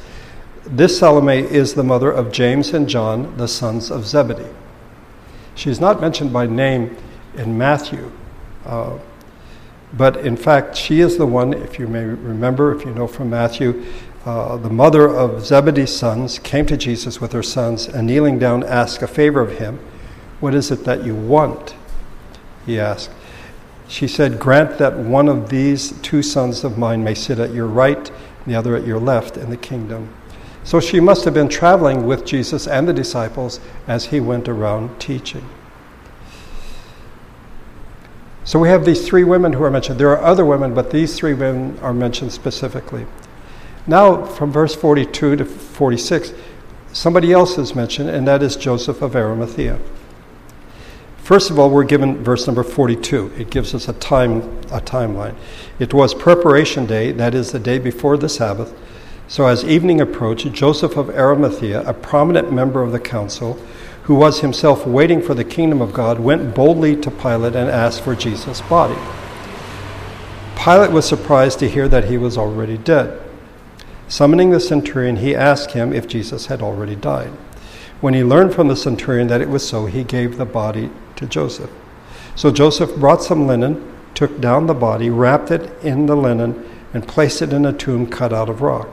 This 0.64 0.98
Salome 0.98 1.38
is 1.38 1.74
the 1.74 1.84
mother 1.84 2.10
of 2.10 2.32
James 2.32 2.72
and 2.72 2.88
John, 2.88 3.36
the 3.36 3.48
sons 3.48 3.90
of 3.90 4.06
Zebedee. 4.06 4.54
She's 5.54 5.80
not 5.80 6.00
mentioned 6.00 6.32
by 6.32 6.46
name 6.46 6.96
in 7.36 7.56
Matthew, 7.56 8.12
uh, 8.64 8.98
but 9.92 10.16
in 10.18 10.36
fact, 10.36 10.76
she 10.76 11.00
is 11.00 11.16
the 11.16 11.26
one, 11.26 11.54
if 11.54 11.78
you 11.78 11.86
may 11.86 12.04
remember, 12.04 12.74
if 12.74 12.84
you 12.84 12.92
know 12.92 13.06
from 13.06 13.30
Matthew, 13.30 13.84
uh, 14.24 14.56
the 14.56 14.70
mother 14.70 15.08
of 15.08 15.46
Zebedee's 15.46 15.94
sons 15.94 16.40
came 16.40 16.66
to 16.66 16.76
Jesus 16.76 17.20
with 17.20 17.32
her 17.32 17.42
sons 17.42 17.86
and 17.86 18.06
kneeling 18.06 18.38
down 18.38 18.64
asked 18.64 19.00
a 19.02 19.06
favor 19.06 19.40
of 19.40 19.58
him. 19.58 19.78
What 20.40 20.54
is 20.54 20.70
it 20.70 20.84
that 20.84 21.04
you 21.04 21.14
want? 21.14 21.76
He 22.66 22.80
asked. 22.80 23.10
She 23.88 24.08
said, 24.08 24.40
Grant 24.40 24.78
that 24.78 24.96
one 24.96 25.28
of 25.28 25.48
these 25.48 25.92
two 26.00 26.22
sons 26.22 26.64
of 26.64 26.76
mine 26.76 27.04
may 27.04 27.14
sit 27.14 27.38
at 27.38 27.54
your 27.54 27.68
right, 27.68 28.08
and 28.08 28.46
the 28.46 28.56
other 28.56 28.74
at 28.74 28.84
your 28.84 28.98
left 28.98 29.36
in 29.36 29.50
the 29.50 29.56
kingdom. 29.56 30.12
So 30.64 30.80
she 30.80 30.98
must 30.98 31.24
have 31.24 31.34
been 31.34 31.48
traveling 31.48 32.04
with 32.06 32.26
Jesus 32.26 32.66
and 32.66 32.88
the 32.88 32.92
disciples 32.92 33.60
as 33.86 34.06
he 34.06 34.18
went 34.18 34.48
around 34.48 34.98
teaching. 34.98 35.48
So 38.46 38.60
we 38.60 38.68
have 38.68 38.84
these 38.84 39.04
three 39.04 39.24
women 39.24 39.52
who 39.52 39.64
are 39.64 39.72
mentioned. 39.72 39.98
There 39.98 40.10
are 40.10 40.22
other 40.22 40.44
women, 40.44 40.72
but 40.72 40.92
these 40.92 41.18
three 41.18 41.34
women 41.34 41.76
are 41.80 41.92
mentioned 41.92 42.32
specifically. 42.32 43.04
Now, 43.88 44.24
from 44.24 44.52
verse 44.52 44.72
42 44.72 45.34
to 45.34 45.44
46, 45.44 46.32
somebody 46.92 47.32
else 47.32 47.58
is 47.58 47.74
mentioned, 47.74 48.08
and 48.08 48.26
that 48.28 48.44
is 48.44 48.54
Joseph 48.54 49.02
of 49.02 49.16
Arimathea. 49.16 49.80
First 51.18 51.50
of 51.50 51.58
all, 51.58 51.70
we're 51.70 51.82
given 51.82 52.22
verse 52.22 52.46
number 52.46 52.62
42. 52.62 53.32
It 53.36 53.50
gives 53.50 53.74
us 53.74 53.88
a 53.88 53.92
time 53.94 54.42
a 54.70 54.80
timeline. 54.80 55.34
It 55.80 55.92
was 55.92 56.14
preparation 56.14 56.86
day, 56.86 57.10
that 57.10 57.34
is 57.34 57.50
the 57.50 57.58
day 57.58 57.80
before 57.80 58.16
the 58.16 58.28
Sabbath. 58.28 58.72
So 59.26 59.46
as 59.48 59.64
evening 59.64 60.00
approached, 60.00 60.52
Joseph 60.52 60.96
of 60.96 61.10
Arimathea, 61.10 61.82
a 61.82 61.92
prominent 61.92 62.52
member 62.52 62.80
of 62.80 62.92
the 62.92 63.00
council, 63.00 63.60
who 64.06 64.14
was 64.14 64.40
himself 64.40 64.86
waiting 64.86 65.20
for 65.20 65.34
the 65.34 65.44
kingdom 65.44 65.82
of 65.82 65.92
God, 65.92 66.20
went 66.20 66.54
boldly 66.54 66.94
to 66.94 67.10
Pilate 67.10 67.56
and 67.56 67.68
asked 67.68 68.02
for 68.02 68.14
Jesus' 68.14 68.60
body. 68.60 68.96
Pilate 70.56 70.92
was 70.92 71.04
surprised 71.04 71.58
to 71.58 71.68
hear 71.68 71.88
that 71.88 72.04
he 72.04 72.16
was 72.16 72.38
already 72.38 72.78
dead. 72.78 73.20
Summoning 74.06 74.50
the 74.50 74.60
centurion, 74.60 75.16
he 75.16 75.34
asked 75.34 75.72
him 75.72 75.92
if 75.92 76.06
Jesus 76.06 76.46
had 76.46 76.62
already 76.62 76.94
died. 76.94 77.32
When 78.00 78.14
he 78.14 78.22
learned 78.22 78.54
from 78.54 78.68
the 78.68 78.76
centurion 78.76 79.26
that 79.26 79.40
it 79.40 79.48
was 79.48 79.68
so, 79.68 79.86
he 79.86 80.04
gave 80.04 80.36
the 80.36 80.44
body 80.44 80.88
to 81.16 81.26
Joseph. 81.26 81.70
So 82.36 82.52
Joseph 82.52 82.94
brought 82.94 83.24
some 83.24 83.48
linen, 83.48 83.92
took 84.14 84.40
down 84.40 84.68
the 84.68 84.74
body, 84.74 85.10
wrapped 85.10 85.50
it 85.50 85.72
in 85.82 86.06
the 86.06 86.16
linen, 86.16 86.64
and 86.94 87.08
placed 87.08 87.42
it 87.42 87.52
in 87.52 87.66
a 87.66 87.72
tomb 87.72 88.06
cut 88.06 88.32
out 88.32 88.48
of 88.48 88.62
rock. 88.62 88.88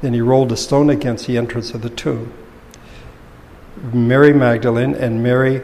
Then 0.00 0.14
he 0.14 0.22
rolled 0.22 0.52
a 0.52 0.56
stone 0.56 0.88
against 0.88 1.26
the 1.26 1.36
entrance 1.36 1.74
of 1.74 1.82
the 1.82 1.90
tomb. 1.90 2.32
Mary 3.92 4.32
Magdalene 4.32 4.94
and 4.94 5.22
Mary, 5.22 5.62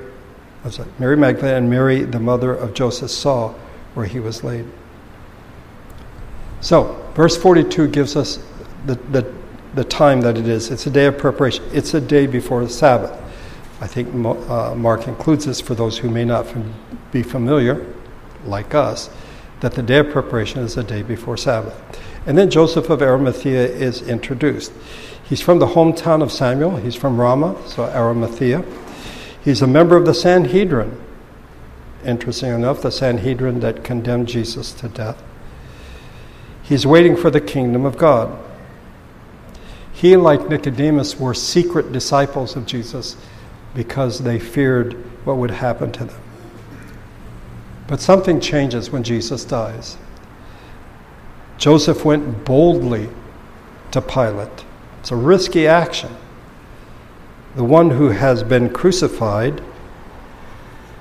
sorry, 0.70 0.88
Mary 0.98 1.16
Magdalene 1.16 1.54
and 1.54 1.70
Mary, 1.70 2.02
the 2.02 2.20
mother 2.20 2.54
of 2.54 2.74
Joseph, 2.74 3.10
saw 3.10 3.54
where 3.94 4.06
he 4.06 4.20
was 4.20 4.44
laid. 4.44 4.66
So, 6.60 7.10
verse 7.14 7.36
42 7.36 7.88
gives 7.88 8.16
us 8.16 8.38
the, 8.86 8.94
the, 8.94 9.32
the 9.74 9.84
time 9.84 10.20
that 10.22 10.38
it 10.38 10.48
is. 10.48 10.70
It's 10.70 10.86
a 10.86 10.90
day 10.90 11.06
of 11.06 11.18
preparation, 11.18 11.64
it's 11.72 11.94
a 11.94 12.00
day 12.00 12.26
before 12.26 12.62
the 12.64 12.70
Sabbath. 12.70 13.20
I 13.80 13.86
think 13.86 14.08
uh, 14.08 14.74
Mark 14.74 15.08
includes 15.08 15.44
this 15.44 15.60
for 15.60 15.74
those 15.74 15.98
who 15.98 16.08
may 16.08 16.24
not 16.24 16.46
be 17.12 17.22
familiar, 17.22 17.84
like 18.46 18.74
us, 18.74 19.10
that 19.60 19.72
the 19.72 19.82
day 19.82 19.98
of 19.98 20.10
preparation 20.10 20.60
is 20.60 20.76
the 20.76 20.84
day 20.84 21.02
before 21.02 21.36
Sabbath. 21.36 21.74
And 22.26 22.38
then 22.38 22.50
Joseph 22.50 22.88
of 22.90 23.02
Arimathea 23.02 23.66
is 23.66 24.02
introduced. 24.08 24.72
He's 25.24 25.40
from 25.40 25.58
the 25.58 25.66
hometown 25.68 26.22
of 26.22 26.30
Samuel, 26.32 26.76
he's 26.76 26.94
from 26.94 27.20
Ramah, 27.20 27.56
so 27.66 27.84
Arimathea. 27.84 28.64
He's 29.42 29.62
a 29.62 29.66
member 29.66 29.96
of 29.96 30.06
the 30.06 30.14
Sanhedrin. 30.14 31.00
Interesting 32.04 32.52
enough, 32.52 32.82
the 32.82 32.90
Sanhedrin 32.90 33.60
that 33.60 33.84
condemned 33.84 34.28
Jesus 34.28 34.72
to 34.74 34.88
death. 34.88 35.22
He's 36.62 36.86
waiting 36.86 37.16
for 37.16 37.30
the 37.30 37.40
kingdom 37.40 37.84
of 37.84 37.98
God. 37.98 38.38
He, 39.92 40.16
like 40.16 40.48
Nicodemus, 40.48 41.18
were 41.18 41.34
secret 41.34 41.92
disciples 41.92 42.56
of 42.56 42.66
Jesus 42.66 43.16
because 43.74 44.20
they 44.20 44.38
feared 44.38 44.94
what 45.26 45.36
would 45.36 45.50
happen 45.50 45.92
to 45.92 46.04
them. 46.06 46.20
But 47.86 48.00
something 48.00 48.40
changes 48.40 48.90
when 48.90 49.02
Jesus 49.02 49.44
dies. 49.44 49.96
Joseph 51.58 52.04
went 52.04 52.44
boldly 52.44 53.08
to 53.92 54.00
Pilate. 54.00 54.64
It's 55.00 55.10
a 55.10 55.16
risky 55.16 55.66
action. 55.66 56.14
The 57.56 57.64
one 57.64 57.90
who 57.90 58.08
has 58.08 58.42
been 58.42 58.70
crucified 58.70 59.62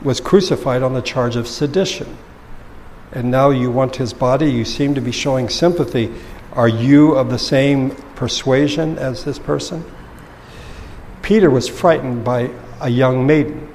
was 0.03 0.19
crucified 0.19 0.83
on 0.83 0.93
the 0.93 1.01
charge 1.01 1.35
of 1.35 1.47
sedition. 1.47 2.17
And 3.11 3.31
now 3.31 3.49
you 3.49 3.71
want 3.71 3.95
his 3.95 4.13
body, 4.13 4.51
you 4.51 4.65
seem 4.65 4.95
to 4.95 5.01
be 5.01 5.11
showing 5.11 5.49
sympathy. 5.49 6.13
Are 6.53 6.67
you 6.67 7.13
of 7.13 7.29
the 7.29 7.39
same 7.39 7.91
persuasion 8.15 8.97
as 8.97 9.23
this 9.23 9.39
person? 9.39 9.83
Peter 11.21 11.49
was 11.49 11.67
frightened 11.67 12.23
by 12.23 12.51
a 12.81 12.89
young 12.89 13.25
maiden. 13.25 13.69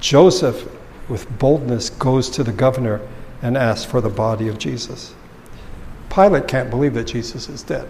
Joseph, 0.00 0.68
with 1.08 1.28
boldness, 1.38 1.90
goes 1.90 2.28
to 2.30 2.44
the 2.44 2.52
governor 2.52 3.00
and 3.42 3.56
asks 3.56 3.84
for 3.84 4.00
the 4.00 4.08
body 4.08 4.48
of 4.48 4.58
Jesus. 4.58 5.14
Pilate 6.08 6.46
can't 6.46 6.70
believe 6.70 6.94
that 6.94 7.04
Jesus 7.04 7.48
is 7.48 7.62
dead. 7.62 7.88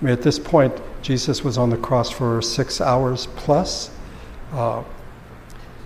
I 0.00 0.04
mean, 0.04 0.12
at 0.12 0.22
this 0.22 0.38
point, 0.38 0.74
Jesus 1.02 1.42
was 1.42 1.58
on 1.58 1.70
the 1.70 1.76
cross 1.76 2.10
for 2.10 2.40
six 2.42 2.80
hours 2.80 3.26
plus. 3.36 3.90
Uh, 4.52 4.84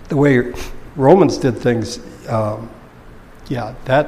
the 0.09 0.17
way 0.17 0.53
Romans 0.95 1.37
did 1.37 1.57
things, 1.57 1.99
um, 2.27 2.69
yeah, 3.47 3.75
that 3.85 4.07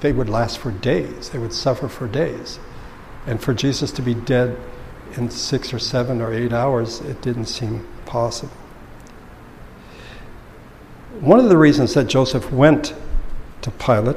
they 0.00 0.12
would 0.12 0.28
last 0.28 0.58
for 0.58 0.70
days. 0.70 1.30
They 1.30 1.38
would 1.38 1.52
suffer 1.52 1.88
for 1.88 2.08
days. 2.08 2.58
And 3.26 3.40
for 3.40 3.54
Jesus 3.54 3.90
to 3.92 4.02
be 4.02 4.14
dead 4.14 4.58
in 5.16 5.30
six 5.30 5.72
or 5.72 5.78
seven 5.78 6.20
or 6.20 6.32
eight 6.32 6.52
hours, 6.52 7.00
it 7.00 7.22
didn't 7.22 7.46
seem 7.46 7.86
possible. 8.04 8.52
One 11.20 11.38
of 11.38 11.48
the 11.48 11.58
reasons 11.58 11.94
that 11.94 12.08
Joseph 12.08 12.50
went 12.50 12.94
to 13.60 13.70
Pilate 13.70 14.16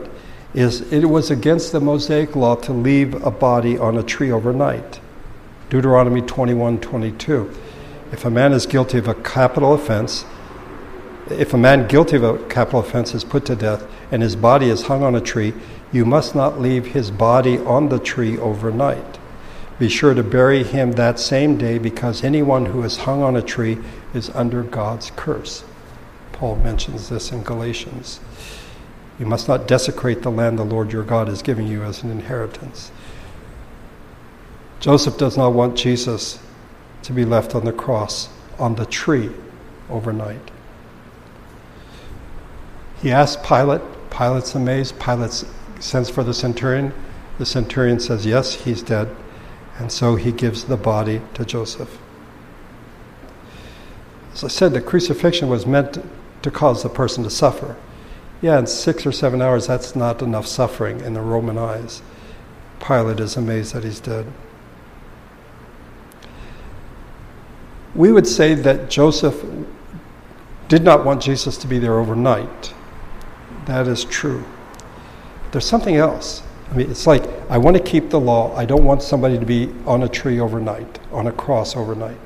is 0.54 0.82
it 0.94 1.06
was 1.06 1.30
against 1.30 1.72
the 1.72 1.82
Mosaic 1.82 2.36
law 2.36 2.56
to 2.56 2.72
leave 2.72 3.22
a 3.26 3.30
body 3.30 3.78
on 3.78 3.98
a 3.98 4.04
tree 4.04 4.32
overnight. 4.32 5.02
Deuteronomy 5.70 6.22
21 6.22 6.80
22. 6.80 7.52
If 8.12 8.24
a 8.24 8.30
man 8.30 8.54
is 8.54 8.66
guilty 8.66 8.98
of 8.98 9.08
a 9.10 9.14
capital 9.14 9.74
offense, 9.74 10.26
if 11.30 11.54
a 11.54 11.58
man 11.58 11.88
guilty 11.88 12.16
of 12.16 12.24
a 12.24 12.38
capital 12.48 12.80
offense 12.80 13.14
is 13.14 13.26
put 13.26 13.46
to 13.48 13.56
death 13.56 13.86
and 14.10 14.22
his 14.22 14.36
body 14.36 14.70
is 14.70 14.84
hung 14.84 15.04
on 15.04 15.16
a 15.16 15.22
tree, 15.22 15.54
you 15.92 16.06
must 16.06 16.34
not 16.34 16.62
leave 16.62 16.88
his 16.88 17.12
body 17.12 17.58
on 17.60 17.90
the 17.90 18.00
tree 18.00 18.38
overnight. 18.38 19.20
Be 19.78 19.90
sure 19.90 20.14
to 20.14 20.24
bury 20.24 20.64
him 20.64 20.94
that 20.94 21.20
same 21.20 21.58
day 21.58 21.78
because 21.78 22.24
anyone 22.24 22.68
who 22.68 22.84
is 22.84 22.98
hung 22.98 23.22
on 23.22 23.36
a 23.36 23.42
tree 23.42 23.80
is 24.14 24.30
under 24.30 24.64
God's 24.64 25.12
curse. 25.18 25.66
Paul 26.36 26.58
mentions 26.58 27.08
this 27.08 27.32
in 27.32 27.44
Galatians. 27.44 28.20
You 29.18 29.26
must 29.26 29.48
not 29.48 29.70
desecrate 29.70 30.22
the 30.22 30.30
land 30.30 30.60
the 30.60 30.66
Lord 30.66 30.92
your 30.92 31.04
God 31.04 31.30
is 31.30 31.42
giving 31.42 31.66
you 31.66 31.84
as 31.84 32.04
an 32.04 32.12
inheritance. 32.12 32.92
Joseph 34.82 35.18
does 35.18 35.38
not 35.38 35.54
want 35.54 35.78
Jesus 35.78 36.40
to 37.04 37.14
be 37.14 37.24
left 37.24 37.56
on 37.56 37.64
the 37.64 37.72
cross, 37.72 38.28
on 38.60 38.76
the 38.76 38.86
tree, 38.86 39.32
overnight. 39.90 40.52
He 43.02 43.12
asks 43.12 43.42
Pilate. 43.48 43.82
Pilate's 44.10 44.56
amazed. 44.56 45.00
Pilate 45.00 45.46
sends 45.80 46.10
for 46.10 46.24
the 46.24 46.34
centurion. 46.34 46.94
The 47.38 47.46
centurion 47.46 48.02
says, 48.02 48.26
Yes, 48.26 48.56
he's 48.56 48.82
dead. 48.82 49.16
And 49.78 49.90
so 49.90 50.18
he 50.18 50.34
gives 50.34 50.66
the 50.66 50.78
body 50.78 51.22
to 51.36 51.46
Joseph. 51.46 51.98
As 54.34 54.44
I 54.44 54.50
said, 54.50 54.74
the 54.74 54.82
crucifixion 54.82 55.48
was 55.48 55.66
meant 55.66 55.98
to 56.46 56.52
cause 56.52 56.84
the 56.84 56.90
person 56.90 57.24
to 57.24 57.30
suffer. 57.30 57.76
Yeah, 58.40 58.60
in 58.60 58.68
six 58.68 59.04
or 59.06 59.12
seven 59.12 59.42
hours, 59.42 59.66
that's 59.66 59.96
not 59.96 60.22
enough 60.22 60.46
suffering 60.46 61.02
in 61.02 61.16
the 61.16 61.22
Roman 61.22 61.58
eyes. 61.58 62.04
Pilate 62.80 63.20
is 63.20 63.36
amazed 63.36 63.74
that 63.74 63.84
he's 63.84 64.00
dead. 64.00 64.32
We 67.96 68.12
would 68.12 68.28
say 68.28 68.54
that 68.54 68.92
Joseph 68.92 69.44
did 70.68 70.84
not 70.84 71.04
want 71.04 71.22
Jesus 71.22 71.58
to 71.58 71.68
be 71.68 71.80
there 71.80 71.98
overnight. 71.98 72.74
That 73.66 73.88
is 73.88 74.04
true. 74.04 74.44
There's 75.52 75.66
something 75.66 75.96
else. 75.96 76.44
I 76.70 76.76
mean, 76.76 76.92
it's 76.92 77.08
like, 77.08 77.24
I 77.50 77.58
want 77.58 77.76
to 77.76 77.82
keep 77.82 78.12
the 78.12 78.20
law. 78.20 78.56
I 78.56 78.66
don't 78.66 78.84
want 78.84 79.02
somebody 79.02 79.40
to 79.40 79.46
be 79.46 79.74
on 79.88 80.04
a 80.04 80.08
tree 80.08 80.40
overnight, 80.40 81.00
on 81.12 81.26
a 81.26 81.32
cross 81.32 81.76
overnight. 81.76 82.20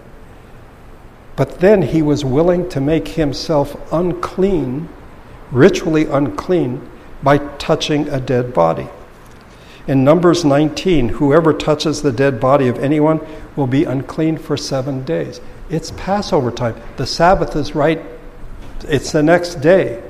But 1.40 1.62
then 1.62 1.84
he 1.84 2.02
was 2.02 2.26
willing 2.26 2.68
to 2.68 2.82
make 2.82 3.08
himself 3.08 3.78
unclean, 3.94 4.90
ritually 5.52 6.04
unclean, 6.04 6.86
by 7.24 7.38
touching 7.38 8.10
a 8.10 8.20
dead 8.20 8.54
body. 8.54 8.90
In 9.88 10.04
Numbers 10.04 10.44
19, 10.44 11.08
whoever 11.08 11.54
touches 11.54 12.02
the 12.02 12.12
dead 12.12 12.42
body 12.42 12.68
of 12.68 12.78
anyone 12.80 13.26
will 13.56 13.68
be 13.68 13.86
unclean 13.86 14.38
for 14.38 14.58
seven 14.58 15.06
days. 15.06 15.40
It's 15.70 15.92
Passover 15.92 16.52
time. 16.52 16.76
The 16.98 17.08
Sabbath 17.08 17.56
is 17.56 17.74
right, 17.74 18.02
it's 18.82 19.14
the 19.14 19.24
next 19.24 19.62
day. 19.62 20.04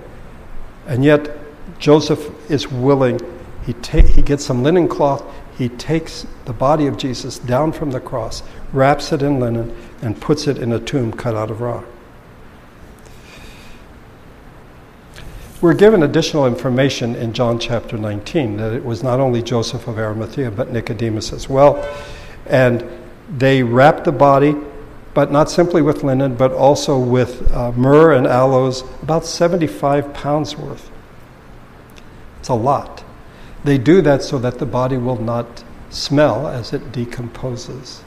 And 0.88 1.06
yet, 1.06 1.30
Joseph 1.78 2.28
is 2.50 2.72
willing. 2.72 3.20
He, 3.68 3.74
ta- 3.74 4.02
he 4.02 4.24
gets 4.24 4.44
some 4.44 4.64
linen 4.64 4.88
cloth, 4.88 5.24
he 5.60 5.70
takes 5.70 6.26
the 6.46 6.54
body 6.54 6.88
of 6.88 6.98
Jesus 6.98 7.38
down 7.38 7.72
from 7.72 7.92
the 7.92 8.00
cross, 8.00 8.42
wraps 8.74 9.12
it 9.12 9.22
in 9.22 9.40
linen, 9.40 9.76
and 10.02 10.20
puts 10.20 10.48
it 10.48 10.58
in 10.58 10.72
a 10.72 10.80
tomb 10.80 11.12
cut 11.12 11.36
out 11.36 11.52
of 11.52 11.62
rock. 11.62 11.86
We're 15.62 15.74
given 15.74 16.04
additional 16.04 16.46
information 16.46 17.16
in 17.16 17.34
John 17.34 17.60
chapter 17.60 17.98
19 17.98 18.56
that 18.58 18.72
it 18.72 18.86
was 18.86 19.04
not 19.04 19.20
only 19.20 19.44
Joseph 19.44 19.90
of 19.90 19.98
Arimathea, 19.98 20.52
but 20.52 20.72
Nicodemus 20.72 21.34
as 21.34 21.50
well. 21.50 21.86
And 22.46 22.90
they 23.38 23.62
wrapped 23.62 24.06
the 24.06 24.14
body, 24.14 24.56
but 25.14 25.34
not 25.34 25.52
simply 25.52 25.82
with 25.82 26.02
linen, 26.02 26.36
but 26.36 26.54
also 26.54 26.98
with 26.98 27.52
uh, 27.52 27.74
myrrh 27.74 28.14
and 28.14 28.26
aloes, 28.26 28.84
about 29.04 29.26
75 29.26 30.14
pounds 30.14 30.56
worth. 30.56 30.90
It's 32.40 32.48
a 32.48 32.54
lot. 32.54 33.04
They 33.66 33.78
do 33.78 34.02
that 34.04 34.24
so 34.24 34.40
that 34.40 34.60
the 34.60 34.66
body 34.66 34.96
will 34.96 35.22
not 35.22 35.66
smell 35.90 36.48
as 36.48 36.72
it 36.72 36.94
decomposes. 36.94 38.02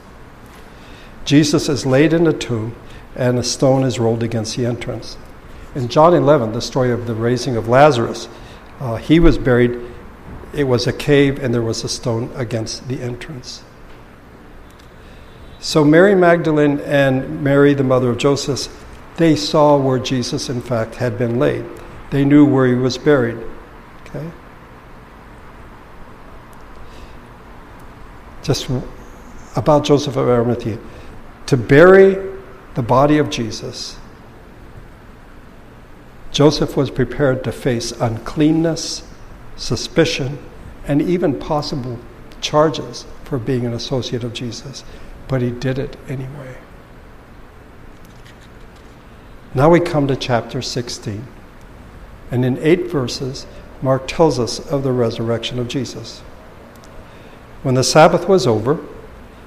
Jesus 1.25 1.69
is 1.69 1.85
laid 1.85 2.13
in 2.13 2.27
a 2.27 2.33
tomb, 2.33 2.75
and 3.15 3.39
a 3.39 3.43
stone 3.43 3.83
is 3.83 3.99
rolled 3.99 4.23
against 4.23 4.57
the 4.57 4.65
entrance. 4.65 5.17
In 5.75 5.87
John 5.87 6.13
11, 6.13 6.51
the 6.51 6.61
story 6.61 6.91
of 6.91 7.07
the 7.07 7.15
raising 7.15 7.55
of 7.55 7.67
Lazarus, 7.67 8.27
uh, 8.79 8.97
he 8.97 9.19
was 9.19 9.37
buried. 9.37 9.79
It 10.53 10.65
was 10.65 10.85
a 10.85 10.93
cave, 10.93 11.39
and 11.39 11.53
there 11.53 11.61
was 11.61 11.83
a 11.83 11.89
stone 11.89 12.31
against 12.35 12.87
the 12.87 13.01
entrance. 13.01 13.63
So 15.59 15.85
Mary 15.85 16.13
Magdalene 16.13 16.81
and 16.81 17.41
Mary, 17.41 17.73
the 17.73 17.83
mother 17.83 18.09
of 18.09 18.17
Joseph, 18.17 18.67
they 19.15 19.35
saw 19.35 19.77
where 19.77 19.99
Jesus, 19.99 20.49
in 20.49 20.61
fact, 20.61 20.95
had 20.95 21.17
been 21.17 21.39
laid. 21.39 21.65
They 22.11 22.25
knew 22.25 22.45
where 22.45 22.67
he 22.67 22.73
was 22.73 22.97
buried. 22.97 23.37
Okay? 24.07 24.29
Just 28.43 28.69
about 29.55 29.85
Joseph 29.85 30.17
of 30.17 30.27
Arimathea 30.27 30.77
to 31.53 31.57
bury 31.57 32.17
the 32.73 32.81
body 32.81 33.19
of 33.19 33.29
Jesus, 33.29 33.95
Joseph 36.31 36.75
was 36.75 36.89
prepared 36.89 37.43
to 37.43 37.51
face 37.51 37.91
uncleanness, 37.91 39.07
suspicion, 39.55 40.39
and 40.87 40.99
even 40.99 41.39
possible 41.39 41.99
charges 42.41 43.05
for 43.23 43.37
being 43.37 43.67
an 43.67 43.73
associate 43.73 44.23
of 44.23 44.33
Jesus, 44.33 44.83
but 45.27 45.43
he 45.43 45.51
did 45.51 45.77
it 45.77 45.95
anyway. 46.07 46.57
Now 49.53 49.69
we 49.69 49.79
come 49.79 50.07
to 50.07 50.15
chapter 50.15 50.59
16. 50.59 51.23
And 52.31 52.43
in 52.43 52.57
eight 52.63 52.89
verses, 52.89 53.45
Mark 53.79 54.07
tells 54.07 54.39
us 54.39 54.57
of 54.71 54.81
the 54.81 54.91
resurrection 54.91 55.59
of 55.59 55.67
Jesus. 55.67 56.21
When 57.61 57.75
the 57.75 57.83
Sabbath 57.83 58.27
was 58.27 58.47
over, 58.47 58.83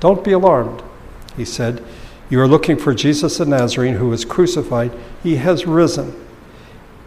Don't 0.00 0.24
be 0.24 0.32
alarmed, 0.32 0.82
he 1.36 1.44
said. 1.44 1.84
You 2.30 2.40
are 2.40 2.48
looking 2.48 2.76
for 2.76 2.94
Jesus 2.94 3.38
the 3.38 3.44
Nazarene 3.44 3.96
who 3.96 4.08
was 4.08 4.24
crucified. 4.24 4.92
He 5.22 5.36
has 5.36 5.66
risen. 5.66 6.14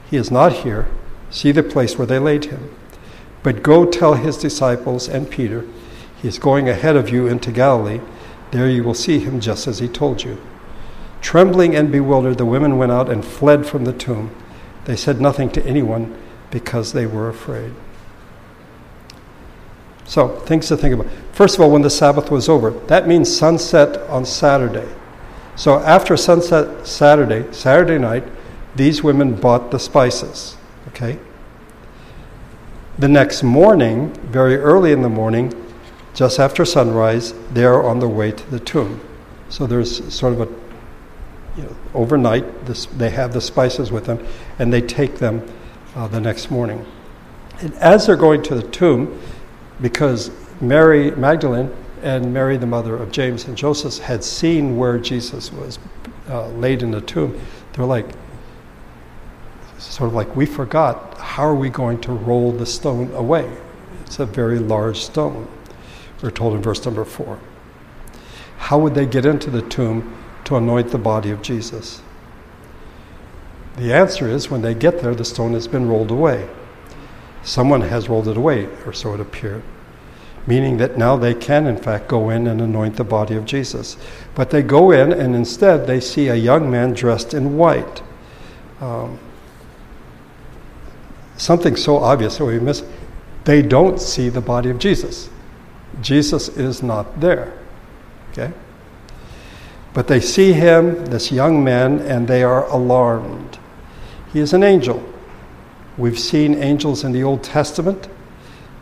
He 0.09 0.17
is 0.17 0.29
not 0.29 0.53
here. 0.53 0.87
See 1.31 1.51
the 1.51 1.63
place 1.63 1.97
where 1.97 2.07
they 2.07 2.19
laid 2.19 2.45
him. 2.45 2.73
But 3.41 3.63
go 3.63 3.85
tell 3.85 4.13
his 4.13 4.37
disciples 4.37 5.09
and 5.09 5.29
Peter, 5.29 5.65
he 6.21 6.27
is 6.27 6.39
going 6.39 6.69
ahead 6.69 6.95
of 6.95 7.09
you 7.09 7.27
into 7.27 7.51
Galilee. 7.51 7.99
There 8.51 8.69
you 8.69 8.83
will 8.83 8.93
see 8.93 9.19
him 9.19 9.39
just 9.39 9.67
as 9.67 9.79
he 9.79 9.87
told 9.87 10.23
you. 10.23 10.41
Trembling 11.21 11.75
and 11.75 11.91
bewildered, 11.91 12.37
the 12.37 12.45
women 12.45 12.77
went 12.77 12.91
out 12.91 13.09
and 13.09 13.25
fled 13.25 13.65
from 13.65 13.85
the 13.85 13.93
tomb. 13.93 14.35
They 14.85 14.95
said 14.95 15.19
nothing 15.19 15.49
to 15.51 15.65
anyone 15.65 16.15
because 16.51 16.93
they 16.93 17.05
were 17.05 17.29
afraid. 17.29 17.73
So, 20.05 20.27
things 20.39 20.67
to 20.67 20.77
think 20.77 20.93
about. 20.93 21.07
First 21.31 21.55
of 21.55 21.61
all, 21.61 21.71
when 21.71 21.81
the 21.81 21.89
Sabbath 21.89 22.29
was 22.29 22.49
over, 22.49 22.71
that 22.87 23.07
means 23.07 23.35
sunset 23.35 23.97
on 24.09 24.25
Saturday. 24.25 24.87
So, 25.55 25.79
after 25.79 26.17
sunset 26.17 26.85
Saturday, 26.85 27.51
Saturday 27.53 27.97
night, 27.97 28.23
these 28.75 29.03
women 29.03 29.35
bought 29.35 29.71
the 29.71 29.79
spices. 29.79 30.57
Okay? 30.89 31.19
The 32.99 33.07
next 33.07 33.43
morning, 33.43 34.13
very 34.31 34.57
early 34.57 34.91
in 34.91 35.01
the 35.01 35.09
morning, 35.09 35.53
just 36.13 36.39
after 36.39 36.65
sunrise, 36.65 37.33
they're 37.51 37.81
on 37.81 37.99
their 37.99 38.09
way 38.09 38.31
to 38.31 38.51
the 38.51 38.59
tomb. 38.59 39.01
So, 39.49 39.65
there's 39.65 40.13
sort 40.13 40.33
of 40.33 40.41
a 40.41 40.63
you 41.55 41.63
know, 41.63 41.75
overnight, 41.93 42.65
this, 42.65 42.87
they 42.87 43.11
have 43.11 43.33
the 43.33 43.41
spices 43.41 43.91
with 43.91 44.05
them, 44.05 44.25
and 44.59 44.73
they 44.73 44.81
take 44.81 45.15
them 45.15 45.47
uh, 45.95 46.07
the 46.07 46.19
next 46.19 46.49
morning. 46.51 46.85
And 47.59 47.73
as 47.75 48.07
they're 48.07 48.15
going 48.15 48.41
to 48.43 48.55
the 48.55 48.67
tomb, 48.69 49.19
because 49.83 50.31
Mary 50.61 51.11
Magdalene 51.11 51.69
and 52.03 52.33
Mary, 52.33 52.55
the 52.55 52.65
mother 52.65 52.95
of 52.95 53.11
James 53.11 53.45
and 53.45 53.57
Joseph, 53.57 53.97
had 53.97 54.23
seen 54.23 54.77
where 54.77 54.97
Jesus 54.97 55.51
was 55.51 55.77
uh, 56.29 56.47
laid 56.51 56.81
in 56.81 56.91
the 56.91 57.01
tomb, 57.01 57.37
they're 57.73 57.85
like, 57.85 58.07
sort 59.77 60.07
of 60.07 60.13
like, 60.13 60.33
we 60.37 60.45
forgot. 60.45 61.17
How 61.17 61.43
are 61.43 61.55
we 61.55 61.69
going 61.69 61.99
to 62.01 62.13
roll 62.13 62.53
the 62.53 62.65
stone 62.65 63.11
away? 63.13 63.51
It's 64.05 64.19
a 64.19 64.25
very 64.25 64.57
large 64.57 64.99
stone. 65.03 65.49
We're 66.21 66.31
told 66.31 66.53
in 66.53 66.61
verse 66.61 66.85
number 66.85 67.03
four. 67.03 67.37
How 68.57 68.79
would 68.79 68.95
they 68.95 69.05
get 69.05 69.25
into 69.25 69.49
the 69.49 69.61
tomb 69.63 70.17
to 70.45 70.55
anoint 70.55 70.91
the 70.91 70.97
body 70.97 71.29
of 71.29 71.41
Jesus? 71.41 72.01
The 73.75 73.91
answer 73.91 74.29
is 74.29 74.49
when 74.49 74.61
they 74.61 74.75
get 74.75 75.01
there, 75.01 75.13
the 75.13 75.25
stone 75.25 75.51
has 75.53 75.67
been 75.67 75.89
rolled 75.89 76.11
away. 76.11 76.47
Someone 77.43 77.81
has 77.81 78.07
rolled 78.07 78.29
it 78.29 78.37
away, 78.37 78.69
or 78.85 78.93
so 78.93 79.13
it 79.13 79.19
appeared. 79.19 79.63
Meaning 80.45 80.77
that 80.77 80.97
now 80.97 81.15
they 81.15 81.33
can, 81.33 81.67
in 81.67 81.77
fact, 81.77 82.07
go 82.07 82.29
in 82.29 82.47
and 82.47 82.59
anoint 82.59 82.97
the 82.97 83.03
body 83.03 83.35
of 83.35 83.45
Jesus. 83.45 83.95
But 84.35 84.49
they 84.49 84.61
go 84.61 84.91
in, 84.91 85.13
and 85.13 85.35
instead 85.35 85.87
they 85.87 85.99
see 85.99 86.27
a 86.27 86.35
young 86.35 86.69
man 86.69 86.93
dressed 86.93 87.33
in 87.33 87.57
white. 87.57 88.01
Um, 88.81 89.19
something 91.37 91.75
so 91.75 91.97
obvious 91.97 92.37
that 92.37 92.45
we 92.45 92.59
miss. 92.59 92.83
They 93.45 93.61
don't 93.61 93.99
see 93.99 94.29
the 94.29 94.41
body 94.41 94.69
of 94.69 94.79
Jesus. 94.79 95.29
Jesus 96.01 96.49
is 96.49 96.83
not 96.83 97.19
there. 97.19 97.53
Okay? 98.31 98.51
But 99.93 100.07
they 100.07 100.19
see 100.19 100.53
him, 100.53 101.05
this 101.05 101.31
young 101.31 101.63
man, 101.63 101.99
and 101.99 102.27
they 102.27 102.43
are 102.43 102.67
alarmed. 102.67 103.59
He 104.31 104.39
is 104.39 104.53
an 104.53 104.63
angel. 104.63 105.03
We've 105.97 106.17
seen 106.17 106.55
angels 106.55 107.03
in 107.03 107.11
the 107.11 107.23
Old 107.23 107.43
Testament. 107.43 108.07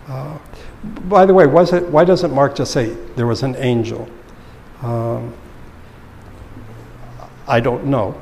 Uh, 0.08 0.38
by 0.84 1.26
the 1.26 1.34
way, 1.34 1.46
was 1.46 1.74
it, 1.74 1.88
why 1.89 2.06
doesn't 2.06 2.34
Mark 2.34 2.56
just 2.56 2.72
say 2.72 2.89
there 3.15 3.28
was 3.28 3.44
an 3.44 3.56
angel? 3.58 4.10
Um, 4.82 5.34
I 7.48 7.60
don't 7.60 7.86
know. 7.86 8.20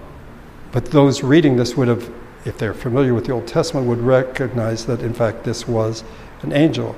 But 0.72 0.86
those 0.86 1.24
reading 1.24 1.56
this 1.56 1.76
would 1.78 1.88
have, 1.88 2.12
if 2.46 2.58
they're 2.58 2.74
familiar 2.74 3.14
with 3.14 3.26
the 3.26 3.32
Old 3.32 3.48
Testament, 3.48 3.88
would 3.88 4.00
recognize 4.00 4.86
that 4.86 5.02
in 5.02 5.14
fact 5.14 5.44
this 5.44 5.68
was 5.68 6.04
an 6.42 6.52
angel. 6.52 6.96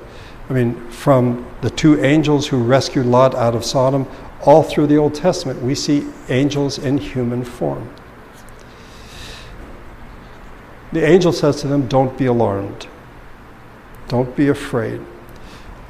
I 0.50 0.52
mean, 0.52 0.90
from 0.90 1.48
the 1.60 1.70
two 1.70 2.02
angels 2.04 2.48
who 2.48 2.62
rescued 2.62 3.06
Lot 3.06 3.34
out 3.34 3.54
of 3.54 3.64
Sodom, 3.64 4.06
all 4.44 4.62
through 4.62 4.88
the 4.88 4.96
Old 4.96 5.14
Testament, 5.14 5.62
we 5.62 5.74
see 5.74 6.06
angels 6.28 6.78
in 6.78 6.98
human 6.98 7.44
form. 7.44 7.88
The 10.92 11.06
angel 11.06 11.32
says 11.32 11.60
to 11.62 11.68
them, 11.68 11.86
Don't 11.86 12.18
be 12.18 12.26
alarmed. 12.26 12.88
Don't 14.08 14.34
be 14.36 14.48
afraid. 14.48 15.00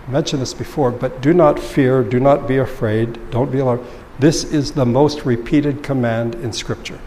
Mentioned 0.08 0.42
this 0.42 0.54
before, 0.54 0.90
but 0.90 1.20
do 1.20 1.32
not 1.32 1.58
fear, 1.58 2.02
do 2.02 2.18
not 2.18 2.48
be 2.48 2.56
afraid, 2.56 3.30
don't 3.30 3.52
be 3.52 3.58
alarmed. 3.60 3.86
This 4.18 4.44
is 4.44 4.72
the 4.72 4.86
most 4.86 5.24
repeated 5.24 5.82
command 5.82 6.34
in 6.36 6.52
Scripture. 6.52 7.00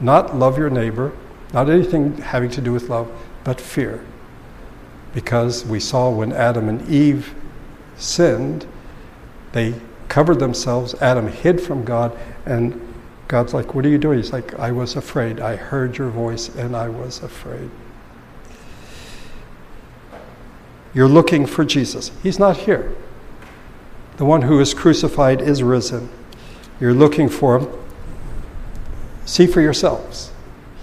Not 0.00 0.36
love 0.36 0.58
your 0.58 0.70
neighbor, 0.70 1.12
not 1.52 1.68
anything 1.68 2.18
having 2.18 2.50
to 2.50 2.60
do 2.60 2.72
with 2.72 2.88
love, 2.88 3.10
but 3.44 3.60
fear. 3.60 4.04
Because 5.14 5.64
we 5.64 5.80
saw 5.80 6.10
when 6.10 6.32
Adam 6.32 6.68
and 6.68 6.86
Eve 6.88 7.34
sinned, 7.96 8.66
they 9.52 9.74
covered 10.08 10.38
themselves. 10.38 10.94
Adam 11.00 11.28
hid 11.28 11.60
from 11.60 11.84
God, 11.84 12.16
and 12.44 12.80
God's 13.26 13.54
like, 13.54 13.74
What 13.74 13.84
are 13.86 13.88
you 13.88 13.98
doing? 13.98 14.18
He's 14.18 14.32
like, 14.32 14.58
I 14.58 14.70
was 14.70 14.96
afraid. 14.96 15.40
I 15.40 15.56
heard 15.56 15.96
your 15.96 16.10
voice, 16.10 16.48
and 16.54 16.76
I 16.76 16.88
was 16.88 17.22
afraid. 17.22 17.70
You're 20.98 21.08
looking 21.08 21.46
for 21.46 21.64
Jesus. 21.64 22.10
He's 22.24 22.40
not 22.40 22.56
here. 22.56 22.92
The 24.16 24.24
one 24.24 24.42
who 24.42 24.58
is 24.58 24.74
crucified 24.74 25.40
is 25.40 25.62
risen. 25.62 26.08
You're 26.80 26.92
looking 26.92 27.28
for 27.28 27.60
him. 27.60 27.68
See 29.24 29.46
for 29.46 29.60
yourselves. 29.60 30.32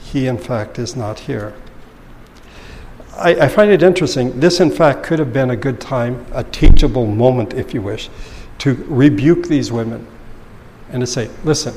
He, 0.06 0.26
in 0.28 0.38
fact, 0.38 0.80
is 0.80 0.96
not 0.96 1.20
here. 1.20 1.54
I, 3.18 3.32
I, 3.36 3.48
find 3.50 3.70
it 3.70 3.84
interesting. 3.84 4.40
This, 4.40 4.62
in 4.62 4.72
fact, 4.72 5.04
could 5.04 5.20
have 5.20 5.34
been 5.34 5.50
a 5.50 5.58
good 5.58 5.82
time, 5.82 6.26
a 6.32 6.46
teachable 6.46 7.08
moment, 7.08 7.54
if 7.54 7.74
you 7.74 7.82
wish, 7.82 8.10
to 8.60 8.86
rebuke 8.88 9.50
these 9.50 9.70
women 9.70 10.08
and 10.92 11.02
to 11.02 11.08
say, 11.08 11.30
listen, 11.44 11.76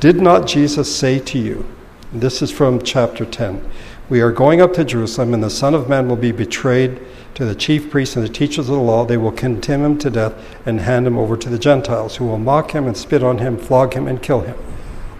did 0.00 0.16
not 0.22 0.46
Jesus 0.46 0.96
say 0.96 1.18
to 1.18 1.38
you, 1.38 1.66
this 2.10 2.40
is 2.40 2.50
from 2.50 2.80
chapter 2.80 3.26
10, 3.26 3.70
we 4.08 4.20
are 4.20 4.30
going 4.30 4.60
up 4.60 4.72
to 4.74 4.84
Jerusalem, 4.84 5.34
and 5.34 5.42
the 5.42 5.50
Son 5.50 5.74
of 5.74 5.88
Man 5.88 6.08
will 6.08 6.16
be 6.16 6.32
betrayed 6.32 7.00
to 7.34 7.44
the 7.44 7.54
chief 7.54 7.90
priests 7.90 8.16
and 8.16 8.24
the 8.24 8.32
teachers 8.32 8.68
of 8.68 8.76
the 8.76 8.80
law. 8.80 9.04
They 9.04 9.16
will 9.16 9.32
condemn 9.32 9.84
him 9.84 9.98
to 9.98 10.10
death 10.10 10.34
and 10.64 10.80
hand 10.80 11.06
him 11.06 11.18
over 11.18 11.36
to 11.36 11.48
the 11.48 11.58
Gentiles, 11.58 12.16
who 12.16 12.26
will 12.26 12.38
mock 12.38 12.70
him 12.70 12.86
and 12.86 12.96
spit 12.96 13.22
on 13.22 13.38
him, 13.38 13.58
flog 13.58 13.94
him, 13.94 14.06
and 14.06 14.22
kill 14.22 14.40
him. 14.40 14.56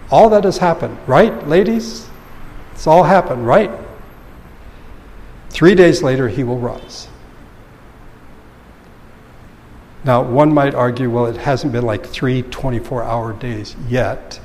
All 0.09 0.29
that 0.29 0.45
has 0.45 0.59
happened, 0.59 0.97
right, 1.05 1.47
ladies? 1.47 2.07
It's 2.71 2.87
all 2.87 3.03
happened, 3.03 3.45
right? 3.45 3.71
Three 5.49 5.75
days 5.75 6.01
later, 6.01 6.29
he 6.29 6.43
will 6.43 6.59
rise. 6.59 7.07
Now, 10.05 10.21
one 10.21 10.53
might 10.53 10.73
argue, 10.73 11.09
well, 11.09 11.25
it 11.25 11.35
hasn't 11.35 11.73
been 11.73 11.83
like 11.83 12.05
three 12.05 12.43
24 12.43 13.03
hour 13.03 13.33
days 13.33 13.75
yet. 13.89 14.39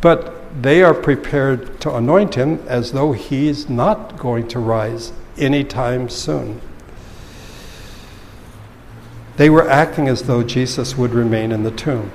But 0.00 0.62
they 0.62 0.82
are 0.82 0.94
prepared 0.94 1.80
to 1.80 1.94
anoint 1.94 2.34
him 2.34 2.62
as 2.66 2.92
though 2.92 3.12
he's 3.12 3.68
not 3.68 4.18
going 4.18 4.48
to 4.48 4.58
rise 4.58 5.12
anytime 5.36 6.08
soon. 6.08 6.60
They 9.36 9.50
were 9.50 9.68
acting 9.68 10.08
as 10.08 10.24
though 10.24 10.42
Jesus 10.42 10.96
would 10.96 11.12
remain 11.12 11.52
in 11.52 11.62
the 11.62 11.70
tomb. 11.70 12.12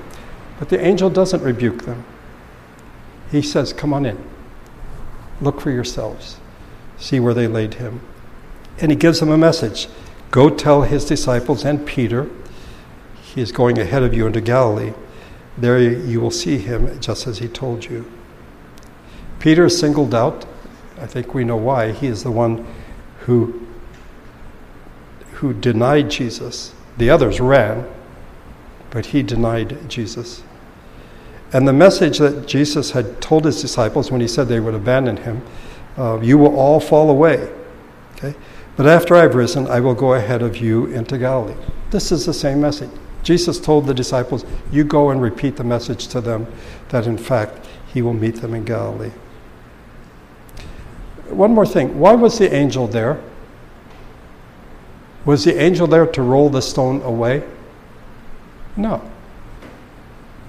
But 0.60 0.69
the 0.69 0.80
angel 0.80 1.10
doesn't 1.10 1.41
rebuke 1.41 1.86
them. 1.86 2.06
He 3.32 3.41
says, 3.41 3.74
Come 3.74 3.93
on 3.93 4.06
in. 4.06 4.22
Look 5.41 5.62
for 5.62 5.72
yourselves. 5.72 6.38
See 6.98 7.19
where 7.19 7.34
they 7.34 7.48
laid 7.48 7.76
him. 7.76 8.02
And 8.80 8.91
he 8.91 8.98
gives 8.98 9.19
them 9.19 9.30
a 9.30 9.38
message 9.38 9.88
Go 10.32 10.50
tell 10.50 10.82
his 10.82 11.06
disciples 11.06 11.63
and 11.63 11.86
Peter, 11.86 12.28
he 13.22 13.41
is 13.41 13.52
going 13.52 13.78
ahead 13.78 14.04
of 14.04 14.13
you 14.13 14.26
into 14.26 14.41
Galilee. 14.41 14.93
There 15.58 15.80
you 15.80 16.20
will 16.20 16.32
see 16.32 16.58
him 16.58 17.00
just 17.00 17.28
as 17.28 17.39
he 17.39 17.48
told 17.48 17.86
you. 17.86 18.12
Peter 19.39 19.66
is 19.66 19.78
singled 19.78 20.16
out. 20.16 20.46
I 21.00 21.06
think 21.06 21.34
we 21.34 21.44
know 21.44 21.58
why. 21.58 21.92
He 21.92 22.08
is 22.08 22.24
the 22.24 22.32
one 22.32 22.66
who, 23.22 23.68
who 25.34 25.54
denied 25.54 26.10
Jesus. 26.10 26.74
The 26.98 27.10
others 27.10 27.39
ran, 27.39 27.88
but 28.89 29.08
he 29.08 29.22
denied 29.22 29.89
Jesus. 29.89 30.44
And 31.52 31.68
the 31.68 31.74
message 31.74 32.18
that 32.20 32.48
Jesus 32.48 32.92
had 32.92 33.22
told 33.22 33.46
his 33.46 33.62
disciples 33.62 34.12
when 34.12 34.22
he 34.22 34.28
said 34.28 34.48
they 34.48 34.60
would 34.60 34.74
abandon 34.74 35.18
him 35.18 35.44
uh, 35.98 36.20
you 36.22 36.38
will 36.38 36.56
all 36.56 36.80
fall 36.80 37.10
away. 37.10 37.52
Okay? 38.16 38.36
But 38.76 38.88
after 38.88 39.16
I've 39.16 39.36
risen, 39.36 39.68
I 39.68 39.80
will 39.80 39.94
go 39.94 40.13
ahead 40.13 40.42
of 40.42 40.58
you 40.58 40.88
into 40.88 41.18
Galilee. 41.18 41.56
This 41.92 42.12
is 42.12 42.26
the 42.26 42.34
same 42.34 42.62
message. 42.62 42.89
Jesus 43.24 43.60
told 43.60 43.88
the 43.88 43.94
disciples, 43.94 44.46
You 44.72 44.84
go 44.84 45.10
and 45.10 45.22
repeat 45.22 45.56
the 45.56 45.64
message 45.64 46.08
to 46.08 46.22
them 46.22 46.46
that 46.90 47.08
in 47.08 47.18
fact 47.18 47.66
he 47.94 48.02
will 48.02 48.14
meet 48.14 48.36
them 48.36 48.54
in 48.54 48.66
Galilee. 48.66 49.12
One 51.30 51.54
more 51.54 51.66
thing. 51.66 52.00
Why 52.00 52.14
was 52.14 52.38
the 52.38 52.54
angel 52.54 52.88
there? 52.88 53.22
Was 55.26 55.46
the 55.46 55.60
angel 55.60 55.88
there 55.88 56.06
to 56.06 56.22
roll 56.22 56.50
the 56.50 56.62
stone 56.62 57.02
away? 57.02 57.44
No. 58.76 59.10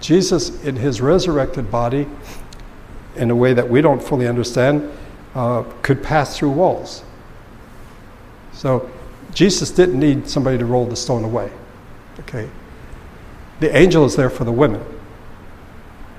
Jesus, 0.01 0.63
in 0.65 0.77
his 0.77 1.01
resurrected 1.01 1.71
body, 1.71 2.07
in 3.17 3.31
a 3.31 3.37
way 3.37 3.55
that 3.55 3.69
we 3.69 3.81
don't 3.81 4.03
fully 4.03 4.27
understand, 4.27 4.91
uh, 5.35 5.63
could 5.83 6.03
pass 6.03 6.37
through 6.37 6.51
walls. 6.51 7.05
So 8.53 8.91
Jesus 9.33 9.71
didn't 9.71 9.99
need 9.99 10.29
somebody 10.29 10.59
to 10.59 10.67
roll 10.67 10.87
the 10.87 10.97
stone 10.97 11.25
away. 11.25 11.51
Okay. 12.21 12.49
The 13.64 13.74
angel 13.74 14.05
is 14.05 14.14
there 14.14 14.29
for 14.29 14.44
the 14.44 14.53
women. 14.53 14.85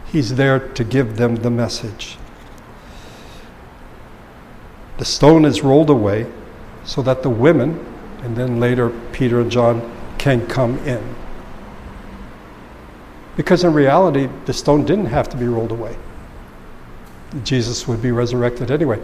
He's 0.08 0.34
there 0.34 0.58
to 0.70 0.84
give 0.84 1.18
them 1.18 1.36
the 1.36 1.52
message. 1.52 2.18
The 4.98 5.06
stone 5.06 5.46
is 5.46 5.62
rolled 5.62 5.92
away 5.92 6.26
so 6.86 7.04
that 7.04 7.22
the 7.22 7.30
women, 7.30 7.86
and 8.24 8.36
then 8.36 8.60
later 8.60 8.90
Peter 9.12 9.42
and 9.42 9.52
John, 9.52 9.96
can 10.18 10.48
come 10.48 10.80
in. 10.88 11.16
Because 13.38 13.64
in 13.64 13.74
reality, 13.74 14.28
the 14.46 14.54
stone 14.54 14.84
didn't 14.84 15.06
have 15.06 15.30
to 15.30 15.38
be 15.38 15.46
rolled 15.46 15.72
away. 15.72 15.96
Jesus 17.44 17.88
would 17.88 18.02
be 18.02 18.10
resurrected 18.10 18.72
anyway. 18.72 19.00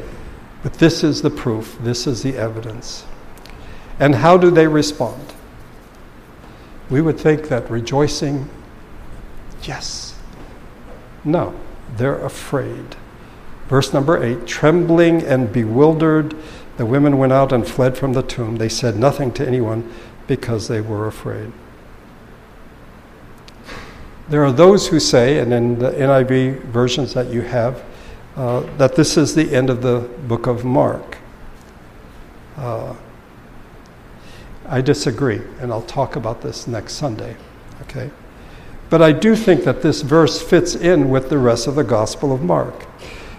But 0.63 0.73
this 0.73 1.03
is 1.03 1.21
the 1.21 1.29
proof, 1.29 1.77
this 1.81 2.07
is 2.07 2.23
the 2.23 2.35
evidence. 2.37 3.05
And 3.99 4.15
how 4.15 4.35
do 4.35 4.49
they 4.49 4.65
respond? 4.65 5.31
We 6.91 7.01
would 7.01 7.17
think 7.17 7.47
that 7.47 7.71
rejoicing, 7.71 8.49
yes. 9.63 10.13
No, 11.23 11.57
they're 11.95 12.23
afraid. 12.23 12.97
Verse 13.69 13.93
number 13.93 14.21
8 14.21 14.45
Trembling 14.45 15.23
and 15.23 15.51
bewildered, 15.51 16.35
the 16.75 16.85
women 16.85 17.17
went 17.17 17.31
out 17.31 17.53
and 17.53 17.65
fled 17.65 17.97
from 17.97 18.11
the 18.11 18.21
tomb. 18.21 18.57
They 18.57 18.67
said 18.67 18.97
nothing 18.97 19.31
to 19.33 19.47
anyone 19.47 19.89
because 20.27 20.67
they 20.67 20.81
were 20.81 21.07
afraid. 21.07 21.53
There 24.27 24.43
are 24.43 24.51
those 24.51 24.87
who 24.89 24.99
say, 24.99 25.39
and 25.39 25.53
in 25.53 25.79
the 25.79 25.91
NIV 25.91 26.63
versions 26.65 27.13
that 27.13 27.29
you 27.29 27.41
have, 27.41 27.83
uh, 28.35 28.61
that 28.77 28.95
this 28.95 29.15
is 29.15 29.33
the 29.33 29.55
end 29.55 29.69
of 29.69 29.81
the 29.81 30.09
book 30.27 30.47
of 30.47 30.65
Mark. 30.65 31.17
Uh, 32.57 32.95
I 34.71 34.81
disagree, 34.81 35.41
and 35.59 35.71
I'll 35.71 35.83
talk 35.83 36.15
about 36.15 36.41
this 36.41 36.65
next 36.65 36.93
Sunday. 36.93 37.35
Okay? 37.83 38.09
But 38.89 39.03
I 39.03 39.11
do 39.11 39.35
think 39.35 39.63
that 39.65 39.83
this 39.83 40.01
verse 40.01 40.41
fits 40.41 40.73
in 40.73 41.11
with 41.11 41.29
the 41.29 41.37
rest 41.37 41.67
of 41.67 41.75
the 41.75 41.83
Gospel 41.83 42.33
of 42.33 42.41
Mark 42.41 42.87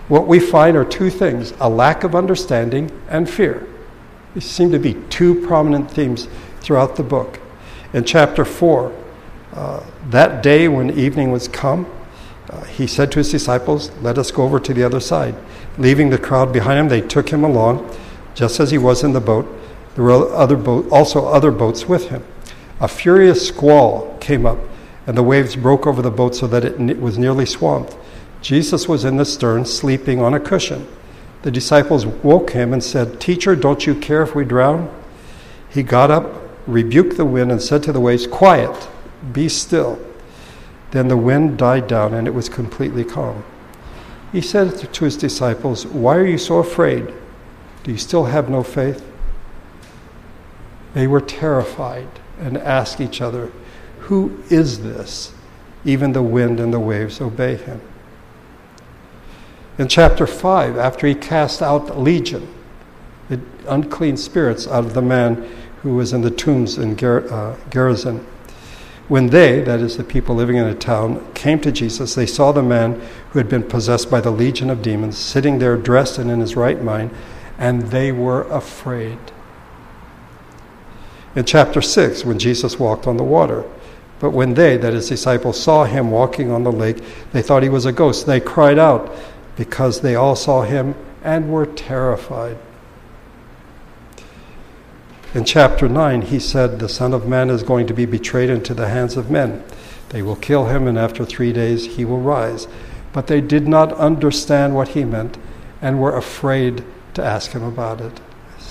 what 0.09 0.27
we 0.27 0.41
find 0.41 0.77
are 0.77 0.85
two 0.85 1.09
things 1.09 1.55
a 1.61 1.71
lack 1.71 2.05
of 2.05 2.15
understanding 2.15 2.91
and 3.09 3.29
fear. 3.29 3.67
These 4.35 4.45
seem 4.45 4.71
to 4.73 4.79
be 4.79 4.95
two 5.09 5.47
prominent 5.47 5.91
themes 5.91 6.29
throughout 6.61 6.97
the 6.97 7.03
book. 7.03 7.41
In 7.93 8.05
chapter 8.05 8.45
4, 8.45 8.93
uh, 9.55 9.83
that 10.11 10.43
day 10.43 10.69
when 10.69 10.91
evening 10.91 11.31
was 11.31 11.49
come, 11.49 11.87
uh, 12.51 12.65
he 12.65 12.87
said 12.87 13.13
to 13.13 13.21
his 13.21 13.31
disciples, 13.31 13.91
Let 14.01 14.19
us 14.19 14.31
go 14.31 14.43
over 14.43 14.59
to 14.61 14.75
the 14.75 14.83
other 14.83 15.01
side. 15.01 15.35
Leaving 15.79 16.11
the 16.11 16.19
crowd 16.19 16.53
behind 16.53 16.79
him, 16.79 16.89
they 16.89 17.01
took 17.01 17.31
him 17.31 17.45
along, 17.45 17.89
just 18.35 18.61
as 18.61 18.71
he 18.71 18.79
was 18.79 19.03
in 19.03 19.13
the 19.13 19.21
boat. 19.21 19.47
There 19.95 20.05
were 20.05 20.33
other 20.35 20.57
also 20.89 21.27
other 21.27 21.51
boats 21.51 21.87
with 21.87 22.09
him. 22.09 22.25
A 22.81 22.89
furious 22.89 23.47
squall 23.47 24.17
came 24.21 24.47
up, 24.47 24.59
and 25.07 25.17
the 25.17 25.23
waves 25.23 25.57
broke 25.57 25.87
over 25.87 26.03
the 26.03 26.11
boat 26.11 26.35
so 26.35 26.47
that 26.47 26.65
it 26.65 27.01
was 27.01 27.19
nearly 27.19 27.47
swamped. 27.47 27.97
Jesus 28.41 28.89
was 28.89 29.05
in 29.05 29.17
the 29.17 29.25
stern, 29.25 29.65
sleeping 29.65 30.21
on 30.21 30.35
a 30.35 30.41
cushion. 30.41 30.89
The 31.43 31.51
disciples 31.51 32.07
woke 32.07 32.51
him 32.51 32.73
and 32.73 32.83
said, 32.83 33.21
Teacher, 33.21 33.55
don't 33.55 33.87
you 33.87 33.95
care 33.95 34.23
if 34.23 34.35
we 34.35 34.45
drown? 34.45 34.93
He 35.69 35.83
got 35.83 36.11
up, 36.11 36.33
rebuked 36.67 37.17
the 37.17 37.25
wind, 37.25 37.51
and 37.51 37.63
said 37.63 37.83
to 37.85 37.93
the 37.93 38.01
waves, 38.01 38.27
Quiet, 38.27 38.89
be 39.33 39.49
still. 39.49 39.99
Then 40.93 41.09
the 41.09 41.17
wind 41.17 41.59
died 41.59 41.87
down 41.87 42.15
and 42.15 42.27
it 42.27 42.35
was 42.35 42.49
completely 42.49 43.05
calm. 43.05 43.45
He 44.31 44.41
said 44.41 44.93
to 44.93 45.05
his 45.05 45.17
disciples, 45.17 45.87
Why 45.87 46.17
are 46.17 46.27
you 46.27 46.39
so 46.39 46.59
afraid? 46.59 47.13
Do 47.85 47.91
you 47.91 47.99
still 47.99 48.27
have 48.27 48.49
no 48.49 48.63
faith? 48.63 49.05
They 50.95 51.07
were 51.07 51.21
terrified 51.21 52.09
and 52.39 52.57
asked 52.59 53.01
each 53.01 53.21
other, 53.21 53.51
Who 54.01 54.43
is 54.51 54.83
this? 54.83 55.33
Even 55.85 56.13
the 56.13 56.23
wind 56.23 56.61
and 56.61 56.73
the 56.73 56.81
waves 56.81 57.21
obey 57.21 57.57
him. 57.57 57.81
In 59.79 59.89
chapter 59.89 60.27
5, 60.27 60.77
after 60.77 61.07
he 61.07 61.15
cast 61.15 61.63
out 61.63 61.87
the 61.87 61.99
legion, 61.99 62.47
the 63.29 63.41
unclean 63.67 64.17
spirits 64.17 64.67
out 64.67 64.85
of 64.85 64.95
the 64.95 65.03
man 65.03 65.49
who 65.83 65.95
was 65.95 66.13
in 66.13 66.21
the 66.21 66.31
tombs 66.31 66.79
in 66.79 66.97
Ger- 66.97 67.33
uh, 67.33 67.57
Gerasene, 67.71 68.25
when 69.09 69.29
they, 69.29 69.61
that 69.63 69.81
is 69.81 69.97
the 69.97 70.05
people 70.05 70.35
living 70.35 70.57
in 70.57 70.67
a 70.67 70.75
town, 70.75 71.33
came 71.35 71.61
to 71.61 71.73
Jesus, 71.73 72.15
they 72.15 72.27
saw 72.27 72.53
the 72.53 72.63
man 72.63 73.01
who 73.31 73.39
had 73.39 73.49
been 73.49 73.63
possessed 73.63 74.11
by 74.11 74.21
the 74.21 74.31
legion 74.31 74.71
of 74.71 74.83
demons 74.83 75.19
sitting 75.19 75.59
there 75.59 75.77
dressed 75.77 76.19
and 76.19 76.31
in 76.31 76.41
his 76.41 76.57
right 76.57 76.83
mind, 76.83 77.11
and 77.59 77.83
they 77.91 78.13
were 78.13 78.43
afraid. 78.45 79.19
In 81.35 81.45
chapter 81.45 81.81
6, 81.81 82.25
when 82.25 82.39
Jesus 82.39 82.79
walked 82.79 83.07
on 83.07 83.17
the 83.17 83.25
water, 83.25 83.65
but 84.21 84.31
when 84.31 84.55
they, 84.55 84.77
that 84.77 84.93
his 84.93 85.09
disciples, 85.09 85.61
saw 85.61 85.85
him 85.85 86.11
walking 86.11 86.51
on 86.51 86.63
the 86.63 86.73
lake, 86.73 87.03
they 87.33 87.43
thought 87.43 87.63
he 87.63 87.69
was 87.69 87.87
a 87.87 87.93
ghost. 87.93 88.27
They 88.27 88.39
cried 88.39 88.79
out, 88.79 89.13
because 89.57 90.01
they 90.01 90.15
all 90.15 90.37
saw 90.37 90.63
him 90.63 90.95
and 91.23 91.53
were 91.53 91.67
terrified. 91.67 92.57
In 95.35 95.45
chapter 95.45 95.89
9, 95.89 96.23
he 96.23 96.39
said, 96.39 96.79
The 96.79 96.89
Son 96.89 97.15
of 97.15 97.27
Man 97.27 97.49
is 97.49 97.63
going 97.63 97.87
to 97.87 97.95
be 97.95 98.05
betrayed 98.05 98.51
into 98.51 98.75
the 98.75 98.89
hands 98.89 99.17
of 99.17 99.31
men. 99.31 99.65
They 100.11 100.21
will 100.21 100.37
kill 100.37 100.67
him, 100.67 100.87
and 100.87 100.99
after 100.99 101.25
three 101.25 101.53
days 101.53 101.97
he 101.97 102.05
will 102.05 102.21
rise. 102.21 102.69
But 103.15 103.29
they 103.29 103.41
did 103.41 103.67
not 103.67 103.93
understand 103.95 104.75
what 104.75 104.89
he 104.89 105.05
meant 105.05 105.39
and 105.81 106.01
were 106.01 106.17
afraid 106.17 106.85
to 107.15 107.25
ask 107.25 107.53
him 107.53 107.63
about 107.63 108.01
it. 108.01 108.21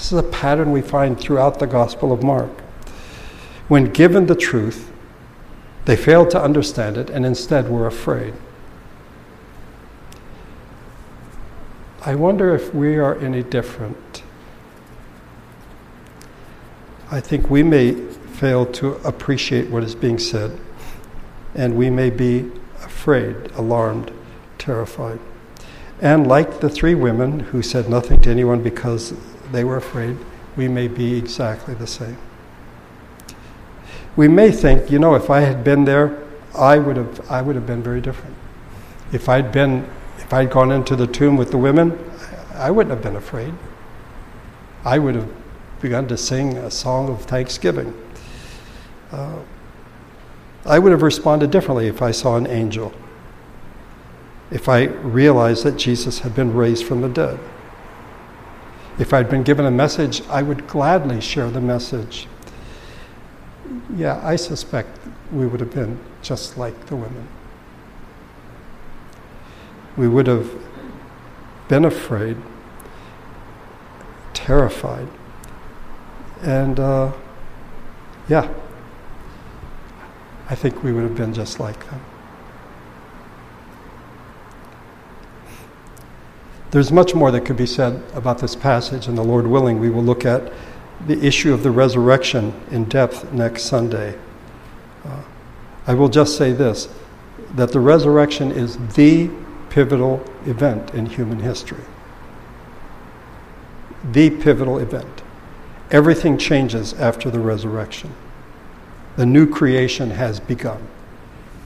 This 0.01 0.13
is 0.13 0.17
a 0.17 0.23
pattern 0.23 0.71
we 0.71 0.81
find 0.81 1.19
throughout 1.19 1.59
the 1.59 1.67
Gospel 1.67 2.11
of 2.11 2.23
Mark. 2.23 2.49
When 3.67 3.93
given 3.93 4.25
the 4.25 4.33
truth, 4.33 4.91
they 5.85 5.95
failed 5.95 6.31
to 6.31 6.41
understand 6.41 6.97
it 6.97 7.11
and 7.11 7.23
instead 7.23 7.69
were 7.69 7.85
afraid. 7.85 8.33
I 12.01 12.15
wonder 12.15 12.55
if 12.55 12.73
we 12.73 12.97
are 12.97 13.15
any 13.19 13.43
different. 13.43 14.23
I 17.11 17.19
think 17.19 17.51
we 17.51 17.61
may 17.61 17.93
fail 17.93 18.65
to 18.65 18.93
appreciate 19.07 19.69
what 19.69 19.83
is 19.83 19.93
being 19.93 20.17
said, 20.17 20.59
and 21.53 21.77
we 21.77 21.91
may 21.91 22.09
be 22.09 22.51
afraid, 22.83 23.51
alarmed, 23.51 24.11
terrified. 24.57 25.19
And 26.01 26.25
like 26.25 26.59
the 26.59 26.71
three 26.71 26.95
women 26.95 27.39
who 27.39 27.61
said 27.61 27.87
nothing 27.87 28.19
to 28.21 28.31
anyone 28.31 28.63
because 28.63 29.13
they 29.51 29.63
were 29.63 29.77
afraid, 29.77 30.17
we 30.55 30.67
may 30.67 30.87
be 30.87 31.17
exactly 31.17 31.73
the 31.73 31.87
same. 31.87 32.17
We 34.15 34.27
may 34.27 34.51
think, 34.51 34.91
you 34.91 34.99
know, 34.99 35.15
if 35.15 35.29
I 35.29 35.41
had 35.41 35.63
been 35.63 35.85
there, 35.85 36.17
I 36.55 36.77
would 36.77 36.97
have, 36.97 37.31
I 37.31 37.41
would 37.41 37.55
have 37.55 37.65
been 37.65 37.81
very 37.81 38.01
different. 38.01 38.35
If 39.11 39.29
I'd 39.29 39.51
been 39.51 39.87
if 40.31 40.35
I'd 40.35 40.49
gone 40.49 40.71
into 40.71 40.95
the 40.95 41.07
tomb 41.07 41.35
with 41.35 41.51
the 41.51 41.57
women, 41.57 41.99
I 42.53 42.71
wouldn't 42.71 42.91
have 42.91 43.03
been 43.03 43.17
afraid. 43.17 43.53
I 44.85 44.97
would 44.97 45.15
have 45.15 45.29
begun 45.81 46.07
to 46.07 46.15
sing 46.15 46.55
a 46.57 46.71
song 46.71 47.09
of 47.09 47.23
thanksgiving. 47.23 47.93
Uh, 49.11 49.39
I 50.65 50.79
would 50.79 50.93
have 50.93 51.01
responded 51.01 51.51
differently 51.51 51.87
if 51.87 52.01
I 52.01 52.11
saw 52.11 52.37
an 52.37 52.47
angel, 52.47 52.93
if 54.51 54.69
I 54.69 54.83
realized 54.83 55.65
that 55.65 55.75
Jesus 55.75 56.19
had 56.19 56.33
been 56.33 56.53
raised 56.53 56.85
from 56.85 57.01
the 57.01 57.09
dead. 57.09 57.37
If 59.01 59.13
I'd 59.13 59.29
been 59.29 59.43
given 59.43 59.65
a 59.65 59.71
message, 59.71 60.21
I 60.29 60.41
would 60.41 60.67
gladly 60.67 61.19
share 61.19 61.49
the 61.49 61.59
message. 61.59 62.27
Yeah, 63.95 64.21
I 64.23 64.37
suspect 64.37 64.97
we 65.33 65.45
would 65.45 65.59
have 65.59 65.73
been 65.73 65.99
just 66.21 66.57
like 66.57 66.85
the 66.85 66.95
women 66.95 67.27
we 69.97 70.07
would 70.07 70.27
have 70.27 70.49
been 71.67 71.85
afraid, 71.85 72.37
terrified, 74.33 75.07
and 76.41 76.79
uh, 76.79 77.11
yeah, 78.27 78.51
I 80.49 80.55
think 80.55 80.83
we 80.83 80.91
would 80.91 81.03
have 81.03 81.15
been 81.15 81.33
just 81.33 81.59
like 81.59 81.89
them. 81.89 82.01
There's 86.71 86.91
much 86.91 87.13
more 87.13 87.31
that 87.31 87.41
could 87.41 87.57
be 87.57 87.65
said 87.65 88.01
about 88.13 88.39
this 88.39 88.55
passage, 88.55 89.07
and 89.07 89.17
the 89.17 89.23
Lord 89.23 89.45
willing, 89.45 89.79
we 89.79 89.89
will 89.89 90.03
look 90.03 90.25
at 90.25 90.51
the 91.05 91.21
issue 91.25 91.53
of 91.53 91.63
the 91.63 91.71
resurrection 91.71 92.53
in 92.71 92.85
depth 92.85 93.31
next 93.33 93.63
Sunday. 93.63 94.17
Uh, 95.03 95.21
I 95.85 95.93
will 95.93 96.09
just 96.09 96.37
say 96.37 96.53
this 96.53 96.87
that 97.55 97.73
the 97.73 97.79
resurrection 97.79 98.49
is 98.49 98.77
the 98.93 99.29
pivotal 99.69 100.23
event 100.45 100.93
in 100.93 101.05
human 101.05 101.39
history. 101.39 101.83
The 104.11 104.29
pivotal 104.29 104.79
event. 104.79 105.21
Everything 105.91 106.37
changes 106.37 106.93
after 106.93 107.29
the 107.29 107.39
resurrection. 107.39 108.13
The 109.17 109.25
new 109.25 109.45
creation 109.45 110.11
has 110.11 110.39
begun. 110.39 110.87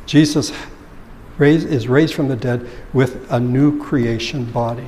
Jesus 0.07 0.51
is 1.39 1.87
raised 1.87 2.13
from 2.13 2.27
the 2.27 2.35
dead 2.35 2.67
with 2.93 3.31
a 3.31 3.39
new 3.39 3.81
creation 3.81 4.45
body. 4.45 4.87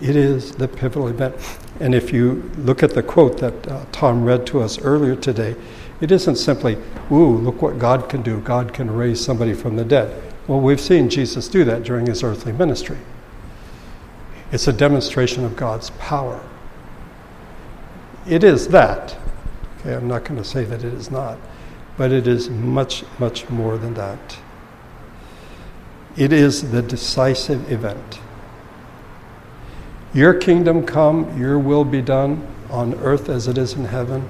It 0.00 0.16
is 0.16 0.52
the 0.52 0.68
pivotal 0.68 1.08
event. 1.08 1.34
And 1.80 1.94
if 1.94 2.12
you 2.12 2.50
look 2.58 2.82
at 2.82 2.94
the 2.94 3.02
quote 3.02 3.38
that 3.38 3.68
uh, 3.68 3.84
Tom 3.92 4.24
read 4.24 4.46
to 4.48 4.60
us 4.60 4.78
earlier 4.78 5.16
today, 5.16 5.56
it 6.00 6.10
isn't 6.10 6.36
simply, 6.36 6.76
ooh, 7.10 7.36
look 7.38 7.62
what 7.62 7.78
God 7.78 8.08
can 8.08 8.22
do. 8.22 8.40
God 8.40 8.74
can 8.74 8.90
raise 8.90 9.24
somebody 9.24 9.54
from 9.54 9.76
the 9.76 9.84
dead. 9.84 10.22
Well, 10.46 10.60
we've 10.60 10.80
seen 10.80 11.08
Jesus 11.08 11.48
do 11.48 11.64
that 11.64 11.82
during 11.82 12.06
his 12.06 12.22
earthly 12.22 12.52
ministry. 12.52 12.98
It's 14.52 14.68
a 14.68 14.72
demonstration 14.72 15.44
of 15.44 15.56
God's 15.56 15.90
power. 15.90 16.40
It 18.28 18.44
is 18.44 18.68
that. 18.68 19.16
Okay, 19.80 19.94
I'm 19.94 20.08
not 20.08 20.24
going 20.24 20.36
to 20.36 20.44
say 20.44 20.64
that 20.64 20.84
it 20.84 20.92
is 20.92 21.10
not, 21.10 21.38
but 21.96 22.12
it 22.12 22.26
is 22.26 22.50
much, 22.50 23.04
much 23.18 23.48
more 23.48 23.78
than 23.78 23.94
that. 23.94 24.38
It 26.16 26.32
is 26.32 26.70
the 26.70 26.82
decisive 26.82 27.70
event. 27.70 28.20
Your 30.14 30.32
kingdom 30.32 30.86
come, 30.86 31.38
your 31.38 31.58
will 31.58 31.84
be 31.84 32.00
done 32.00 32.46
on 32.70 32.94
earth 32.94 33.28
as 33.28 33.48
it 33.48 33.58
is 33.58 33.74
in 33.74 33.84
heaven. 33.84 34.26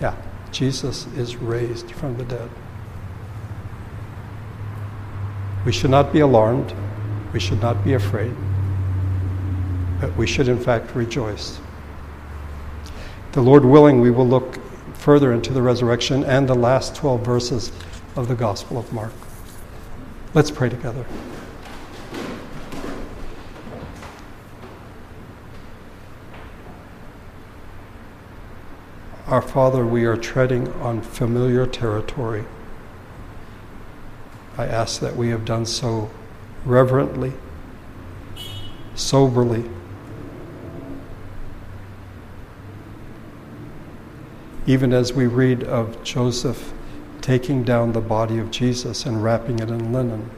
Yeah, 0.00 0.14
Jesus 0.52 1.06
is 1.16 1.36
raised 1.36 1.90
from 1.92 2.18
the 2.18 2.24
dead. 2.24 2.50
We 5.64 5.72
should 5.72 5.90
not 5.90 6.12
be 6.12 6.20
alarmed. 6.20 6.74
We 7.32 7.40
should 7.40 7.62
not 7.62 7.82
be 7.82 7.94
afraid. 7.94 8.34
But 10.00 10.14
we 10.16 10.26
should, 10.26 10.48
in 10.48 10.60
fact, 10.60 10.94
rejoice. 10.94 11.58
The 13.32 13.40
Lord 13.40 13.64
willing, 13.64 14.00
we 14.00 14.10
will 14.10 14.28
look 14.28 14.58
further 14.94 15.32
into 15.32 15.52
the 15.52 15.62
resurrection 15.62 16.24
and 16.24 16.46
the 16.46 16.54
last 16.54 16.94
12 16.94 17.22
verses 17.22 17.72
of 18.16 18.28
the 18.28 18.34
Gospel 18.34 18.78
of 18.78 18.92
Mark. 18.92 19.12
Let's 20.34 20.50
pray 20.50 20.68
together. 20.68 21.06
Our 29.26 29.42
Father, 29.42 29.84
we 29.84 30.04
are 30.04 30.16
treading 30.16 30.72
on 30.74 31.00
familiar 31.00 31.66
territory. 31.66 32.44
I 34.56 34.66
ask 34.66 35.00
that 35.00 35.16
we 35.16 35.30
have 35.30 35.44
done 35.44 35.66
so 35.66 36.10
reverently, 36.64 37.32
soberly, 38.94 39.68
even 44.66 44.92
as 44.92 45.12
we 45.12 45.26
read 45.26 45.64
of 45.64 46.02
Joseph 46.04 46.72
taking 47.26 47.64
down 47.64 47.90
the 47.92 48.00
body 48.00 48.38
of 48.38 48.52
Jesus 48.52 49.04
and 49.04 49.20
wrapping 49.24 49.58
it 49.58 49.68
in 49.68 49.92
linen. 49.92 50.30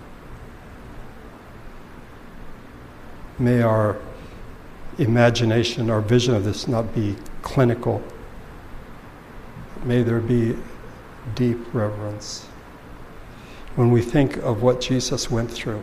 May 3.38 3.60
our 3.60 3.98
imagination, 4.96 5.90
our 5.90 6.00
vision 6.00 6.34
of 6.34 6.44
this 6.44 6.66
not 6.66 6.94
be 6.94 7.14
clinical. 7.42 8.02
May 9.84 10.02
there 10.02 10.20
be 10.20 10.56
deep 11.34 11.58
reverence. 11.74 12.46
When 13.76 13.90
we 13.90 14.00
think 14.00 14.38
of 14.38 14.62
what 14.62 14.80
Jesus 14.80 15.30
went 15.30 15.50
through, 15.50 15.82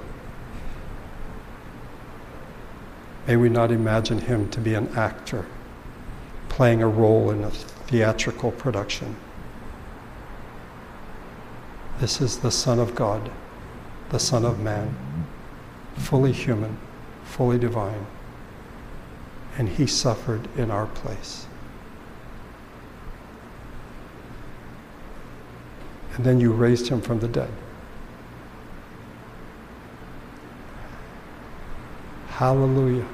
may 3.28 3.36
we 3.36 3.48
not 3.48 3.70
imagine 3.70 4.22
him 4.22 4.50
to 4.50 4.60
be 4.60 4.74
an 4.74 4.88
actor 4.98 5.46
playing 6.50 6.82
a 6.82 6.88
role 6.88 7.30
in 7.30 7.44
a 7.44 7.52
theatrical 7.52 8.52
production. 8.54 9.16
This 12.00 12.20
is 12.20 12.40
the 12.40 12.52
Son 12.52 12.80
of 12.80 12.94
God, 12.94 13.32
the 14.10 14.20
Son 14.20 14.44
of 14.44 14.60
Man, 14.60 14.96
fully 15.96 16.34
human, 16.34 16.78
fully 17.24 17.58
divine, 17.58 18.06
and 19.58 19.70
he 19.70 19.88
suffered 19.88 20.48
in 20.58 20.70
our 20.70 20.88
place. 20.88 21.48
And 26.16 26.26
then 26.26 26.40
you 26.40 26.52
raised 26.52 26.88
him 26.88 27.02
from 27.02 27.20
the 27.20 27.28
dead. 27.28 27.52
Hallelujah. 32.28 33.06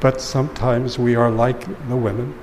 But 0.00 0.20
sometimes 0.22 0.98
we 0.98 1.14
are 1.14 1.30
like 1.30 1.60
the 1.88 1.96
women. 1.96 2.38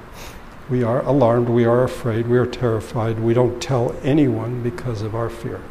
We 0.69 0.83
are 0.83 1.01
alarmed, 1.03 1.49
we 1.49 1.65
are 1.65 1.83
afraid, 1.83 2.27
we 2.27 2.37
are 2.37 2.45
terrified. 2.45 3.19
We 3.19 3.33
don't 3.33 3.61
tell 3.61 3.95
anyone 4.01 4.63
because 4.63 5.01
of 5.01 5.13
our 5.13 5.29
fear. 5.29 5.61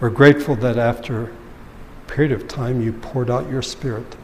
We're 0.00 0.10
grateful 0.10 0.56
that 0.56 0.78
after 0.78 1.24
a 1.24 2.10
period 2.10 2.32
of 2.32 2.48
time 2.48 2.80
you 2.80 2.92
poured 2.92 3.30
out 3.30 3.48
your 3.50 3.62
spirit 3.62 4.16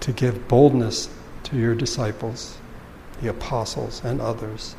to 0.00 0.12
give 0.12 0.48
boldness 0.48 1.10
to 1.44 1.56
your 1.56 1.74
disciples, 1.74 2.58
the 3.20 3.28
apostles, 3.28 4.02
and 4.04 4.20
others 4.20 4.76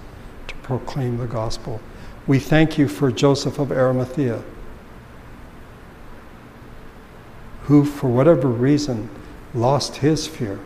to 0.47 0.55
proclaim 0.55 1.17
the 1.17 1.27
gospel. 1.27 1.81
We 2.25 2.39
thank 2.39 2.77
you 2.77 2.87
for 2.87 3.11
Joseph 3.11 3.59
of 3.59 3.71
Arimathea 3.71 4.43
who, 7.67 7.83
for 7.83 8.07
whatever 8.07 8.47
reason, 8.47 9.09
lost 9.53 9.97
his 9.97 10.27
fear 10.27 10.59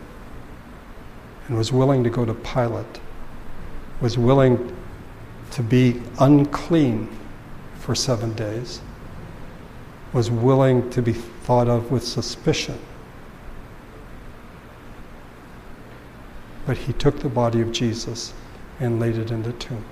and 1.48 1.56
was 1.56 1.72
willing 1.72 2.04
to 2.04 2.10
go 2.10 2.24
to 2.24 2.34
Pilate, 2.34 3.00
was 4.00 4.16
willing 4.18 4.76
to 5.52 5.62
be 5.62 6.00
unclean 6.18 7.08
for 7.78 7.94
seven 7.94 8.32
days, 8.34 8.80
was 10.12 10.30
willing 10.30 10.88
to 10.90 11.02
be 11.02 11.12
thought 11.12 11.68
of 11.68 11.90
with 11.90 12.04
suspicion. 12.04 12.78
But 16.66 16.78
he 16.78 16.92
took 16.92 17.20
the 17.20 17.28
body 17.28 17.60
of 17.60 17.72
Jesus 17.72 18.32
and 18.78 19.00
laid 19.00 19.16
it 19.16 19.30
in 19.30 19.42
the 19.42 19.52
tomb, 19.54 19.84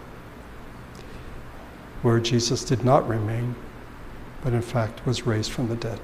where 2.03 2.21
Jesus 2.21 2.65
did 2.65 2.85
not 2.85 3.09
remain, 3.09 3.55
but 4.43 4.53
in 4.53 4.63
fact 4.63 5.05
was 5.05 5.27
raised 5.27 5.51
from 5.51 5.69
the 5.69 5.77
dead. 5.77 6.01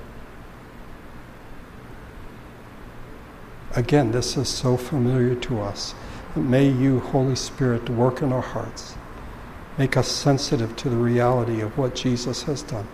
Again, 3.77 4.11
this 4.11 4.39
is 4.39 4.49
so 4.49 4.79
familiar 4.79 5.35
to 5.35 5.61
us. 5.61 5.95
May 6.35 6.67
you, 6.67 6.99
Holy 6.99 7.37
Spirit, 7.37 7.91
work 7.91 8.23
in 8.23 8.33
our 8.33 8.41
hearts. 8.41 8.97
Make 9.77 9.99
us 9.99 10.09
sensitive 10.09 10.75
to 10.77 10.89
the 10.89 10.97
reality 10.97 11.61
of 11.61 11.77
what 11.77 11.95
Jesus 11.95 12.45
has 12.45 12.63
done. 12.63 12.89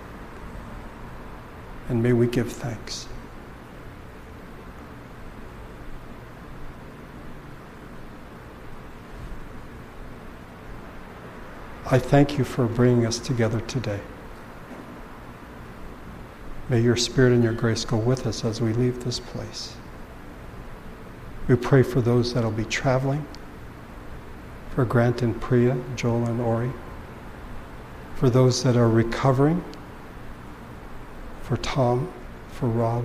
And 1.89 2.03
may 2.03 2.13
we 2.13 2.27
give 2.27 2.51
thanks. 2.51 3.07
I 11.89 12.01
thank 12.01 12.39
you 12.39 12.45
for 12.45 12.67
bringing 12.67 13.07
us 13.07 13.21
together 13.21 13.61
today. 13.61 14.01
May 16.69 16.81
your 16.81 16.97
Spirit 16.97 17.35
and 17.35 17.45
your 17.45 17.53
grace 17.53 17.85
go 17.85 17.99
with 17.99 18.27
us 18.27 18.45
as 18.45 18.61
we 18.61 18.73
leave 18.73 19.05
this 19.05 19.21
place. 19.21 19.77
We 21.49 21.57
pray 21.57 21.83
for 21.83 22.01
those 22.01 22.35
that 22.35 22.45
will 22.45 22.51
be 22.51 22.65
traveling, 22.65 23.27
for 24.75 24.85
Grant 24.85 25.23
and 25.23 25.41
Priya, 25.41 25.77
Joel 25.97 26.25
and 26.27 26.41
Ori, 26.41 26.71
for 28.15 28.31
those 28.31 28.63
that 28.63 28.77
are 28.77 28.89
recovering, 28.89 29.65
for 31.43 31.57
Tom, 31.57 32.13
for 32.53 32.69
Rob, 32.69 33.05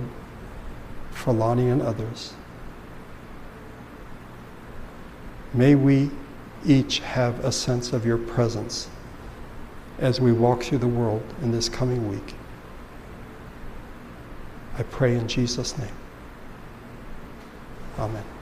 for 1.10 1.32
Lonnie 1.32 1.68
and 1.68 1.82
others. 1.82 2.34
May 5.52 5.74
we 5.74 6.10
each 6.64 7.00
have 7.00 7.44
a 7.44 7.50
sense 7.50 7.92
of 7.92 8.06
your 8.06 8.18
presence 8.18 8.88
as 9.98 10.20
we 10.20 10.30
walk 10.30 10.62
through 10.62 10.78
the 10.78 10.86
world 10.86 11.24
in 11.42 11.50
this 11.50 11.68
coming 11.68 12.08
week. 12.08 12.34
I 14.76 14.84
pray 14.84 15.16
in 15.16 15.26
Jesus' 15.26 15.76
name. 15.76 15.97
Amen. 17.98 18.37